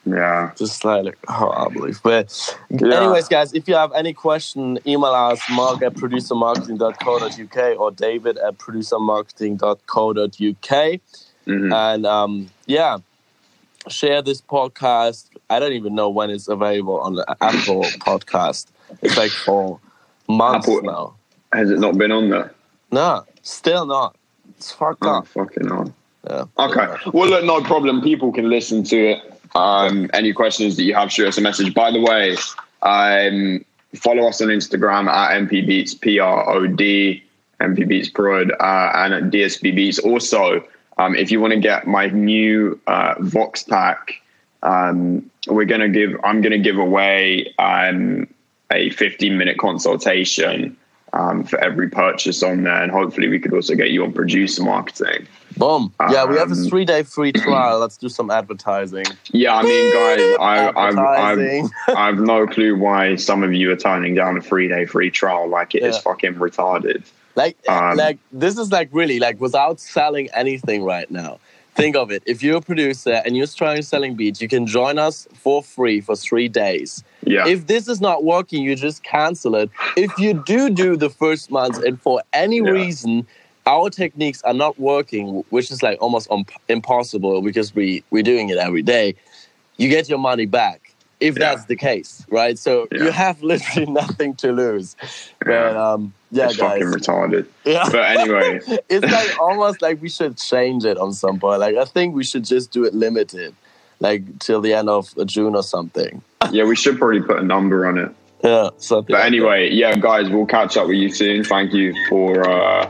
Yeah. 0.06 0.52
Just 0.58 0.84
like 0.84 1.18
how 1.30 1.50
I 1.52 1.70
believe. 1.70 2.02
But 2.04 2.28
Yeah. 2.70 2.98
anyways, 2.98 3.30
guys, 3.30 3.54
if 3.54 3.70
you 3.70 3.76
have 3.76 3.94
any 3.94 4.12
question, 4.14 4.78
email 4.86 5.14
us 5.14 5.40
marc 5.50 5.82
at 5.82 5.94
producermarketing.co.uk 5.94 7.80
or 7.80 7.92
david 7.92 8.38
at 8.38 8.58
producermarketing.co.uk. 8.58 11.00
Mhm. 11.46 11.74
and 11.74 12.06
um, 12.06 12.50
yeah, 12.68 12.98
share 13.88 14.22
this 14.22 14.42
podcast. 14.42 15.30
I 15.50 15.60
don't 15.60 15.74
even 15.74 15.96
know 15.96 16.10
when 16.10 16.30
it's 16.30 16.48
available 16.48 17.00
on 17.00 17.16
the 17.16 17.26
Apple 17.42 17.84
podcast. 17.84 18.68
It's 19.02 19.18
like 19.18 19.32
for 19.32 19.80
months 20.28 20.68
Apple- 20.68 20.84
now. 20.84 21.16
Has 21.52 21.70
it 21.70 21.80
not 21.80 21.98
been 21.98 22.12
on 22.12 22.30
there? 22.30 22.52
No, 22.92 23.26
still 23.44 23.86
not. 23.86 24.16
It's 24.58 24.72
fucked 24.72 25.04
Oh, 25.04 25.18
up. 25.20 25.28
fucking 25.28 25.68
hell. 25.68 25.94
Yeah. 26.28 26.46
Okay. 26.58 26.88
Well, 27.14 27.30
look, 27.30 27.44
no 27.46 27.62
problem. 27.62 28.02
People 28.02 28.32
can 28.32 28.50
listen 28.50 28.84
to 28.86 28.98
it. 29.12 29.40
Um, 29.56 30.10
any 30.14 30.34
questions 30.34 30.78
that 30.78 30.84
you 30.84 30.96
have, 30.96 31.12
shoot 31.12 31.28
us 31.28 31.38
a 31.38 31.42
message. 31.42 31.74
By 31.74 31.92
the 31.92 32.00
way, 32.00 32.36
um, 32.82 33.64
follow 33.96 34.28
us 34.28 34.42
on 34.42 34.48
Instagram 34.48 35.08
at 35.08 35.32
mpbeats, 35.42 36.00
P 36.00 36.18
R 36.20 36.50
O 36.50 36.66
D, 36.66 37.22
mpbeats 37.60 38.12
prod, 38.12 38.52
uh, 38.60 38.92
and 38.96 39.14
at 39.14 39.24
DSB 39.30 39.76
Beats. 39.76 40.00
Also, 40.00 40.64
um, 40.98 41.16
if 41.16 41.32
you 41.32 41.40
want 41.40 41.54
to 41.54 41.60
get 41.60 41.88
my 41.88 42.08
new 42.08 42.80
uh, 42.88 43.16
Vox 43.20 43.64
pack, 43.64 44.22
um, 44.62 45.30
we're 45.48 45.66
gonna 45.66 45.90
give. 45.90 46.16
I'm 46.24 46.42
gonna 46.42 46.60
give 46.60 46.78
away 46.78 47.54
um, 47.60 48.28
a 48.72 48.90
15 48.92 49.38
minute 49.38 49.58
consultation 49.58 50.78
um, 51.12 51.44
for 51.44 51.60
every 51.60 51.90
purchase 51.90 52.44
on 52.44 52.64
there, 52.64 52.82
and 52.82 52.92
hopefully, 52.92 53.28
we 53.28 53.40
could 53.40 53.54
also 53.54 53.76
get 53.76 53.90
you 53.90 54.04
on 54.04 54.14
producer 54.14 54.64
marketing. 54.64 55.28
Boom. 55.58 55.94
Yeah, 56.10 56.26
we 56.26 56.38
have 56.38 56.50
a 56.52 56.56
Um, 56.56 56.68
three 56.70 56.86
day 56.86 57.04
free 57.04 57.32
trial. 57.32 57.80
Let's 57.80 57.98
do 57.98 58.10
some 58.10 58.32
advertising. 58.32 59.06
Yeah, 59.32 59.56
I 59.56 59.64
mean, 59.64 59.92
guys, 59.92 60.20
I, 60.40 60.72
I've, 60.76 60.98
I've. 60.98 61.72
I've 61.96 62.20
no 62.20 62.48
clue 62.48 62.76
why 62.78 63.16
some 63.16 63.44
of 63.44 63.54
you 63.54 63.72
are 63.72 63.76
turning 63.76 64.16
down 64.16 64.38
a 64.38 64.42
three 64.42 64.68
day 64.68 64.86
free 64.86 65.12
trial. 65.12 65.48
Like 65.48 65.76
it 65.76 65.84
is 65.84 65.96
Yeah. 65.96 66.02
fucking 66.02 66.36
retarded. 66.36 67.04
Like, 67.36 67.58
Um, 67.68 67.98
like 67.98 68.20
this 68.32 68.58
is 68.58 68.72
like 68.72 68.90
really 68.92 69.20
like 69.20 69.40
without 69.42 69.80
selling 69.80 70.30
anything 70.34 70.84
right 70.84 71.10
now. 71.10 71.40
Think 71.76 71.96
of 71.96 72.12
it. 72.12 72.22
If 72.28 72.44
you're 72.44 72.58
a 72.58 72.62
producer 72.62 73.24
and 73.26 73.36
you're 73.36 73.48
trying 73.48 73.82
selling 73.82 74.14
beats, 74.14 74.40
you 74.40 74.48
can 74.48 74.68
join 74.68 75.00
us 75.00 75.28
for 75.34 75.64
free 75.64 76.02
for 76.02 76.16
three 76.16 76.48
days. 76.48 77.04
Yeah, 77.26 77.48
If 77.48 77.66
this 77.66 77.88
is 77.88 78.00
not 78.00 78.24
working, 78.24 78.62
you 78.62 78.76
just 78.76 79.02
cancel 79.02 79.56
it. 79.56 79.72
If 79.98 80.20
you 80.20 80.36
do 80.46 80.70
do 80.70 80.96
the 80.96 81.10
first 81.10 81.50
month 81.50 81.82
and 81.84 82.00
for 82.00 82.22
any 82.32 82.58
Yeah. 82.58 82.70
reason 82.70 83.26
our 83.66 83.90
techniques 83.90 84.42
are 84.44 84.54
not 84.54 84.78
working, 84.80 85.44
which 85.50 85.72
is 85.72 85.82
like 85.84 86.02
almost 86.02 86.30
um, 86.32 86.46
impossible 86.68 87.42
because 87.42 87.74
we 87.74 88.04
we're 88.12 88.24
doing 88.24 88.50
it 88.50 88.58
every 88.58 88.82
day, 88.82 89.16
you 89.78 89.90
get 89.90 90.10
your 90.10 90.20
money 90.20 90.46
back. 90.46 90.94
If 91.20 91.38
Yeah. 91.38 91.54
that's 91.56 91.66
the 91.66 91.78
case, 91.78 92.26
right? 92.30 92.60
So 92.60 92.88
Yeah. 92.92 93.06
you 93.06 93.12
have 93.12 93.42
literally 93.52 93.90
nothing 93.90 94.36
to 94.36 94.52
lose. 94.52 94.96
But 95.40 95.52
Yeah. 95.52 95.94
um, 95.94 96.14
yeah, 96.32 96.46
it's 96.48 96.58
guys. 96.58 96.82
fucking 96.82 96.88
retarded. 96.88 97.46
Yeah. 97.64 97.88
But 97.90 98.18
anyway, 98.18 98.60
it's 98.90 99.06
like 99.10 99.40
almost 99.40 99.82
like 99.82 100.02
we 100.02 100.10
should 100.10 100.38
change 100.38 100.84
it 100.84 100.98
on 100.98 101.14
some 101.14 101.40
point. 101.40 101.62
Like 101.62 101.78
I 101.78 101.86
think 101.86 102.14
we 102.16 102.26
should 102.26 102.44
just 102.44 102.72
do 102.72 102.84
it 102.84 102.94
limited, 102.94 103.56
like 104.02 104.40
till 104.40 104.60
the 104.60 104.74
end 104.74 104.90
of 104.90 105.14
June 105.26 105.56
or 105.56 105.64
something. 105.64 106.22
yeah, 106.52 106.66
we 106.66 106.76
should 106.76 106.98
probably 106.98 107.22
put 107.22 107.40
a 107.40 107.44
number 107.44 107.86
on 107.88 107.98
it. 107.98 108.10
Yeah, 108.44 108.72
something. 108.78 109.14
But 109.14 109.20
like 109.20 109.28
anyway, 109.28 109.70
yeah, 109.72 109.96
guys, 109.96 110.30
we'll 110.30 110.46
catch 110.46 110.76
up 110.76 110.88
with 110.88 110.98
you 110.98 111.10
soon. 111.10 111.46
Thank 111.46 111.72
you 111.72 111.94
for 112.10 112.46
uh, 112.46 112.86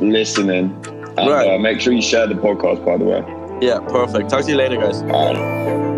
listening. 0.00 0.74
And 1.18 1.28
Right. 1.30 1.48
uh, 1.54 1.58
make 1.58 1.80
sure 1.80 1.92
you 1.92 2.02
share 2.02 2.26
the 2.26 2.34
podcast, 2.34 2.84
by 2.84 2.96
the 2.96 3.04
way. 3.04 3.24
yeah, 3.60 3.80
perfect. 3.80 4.30
Talk 4.30 4.44
to 4.44 4.50
you 4.50 4.56
later, 4.56 4.76
guys. 4.76 5.02
All 5.02 5.34
right. 5.34 5.97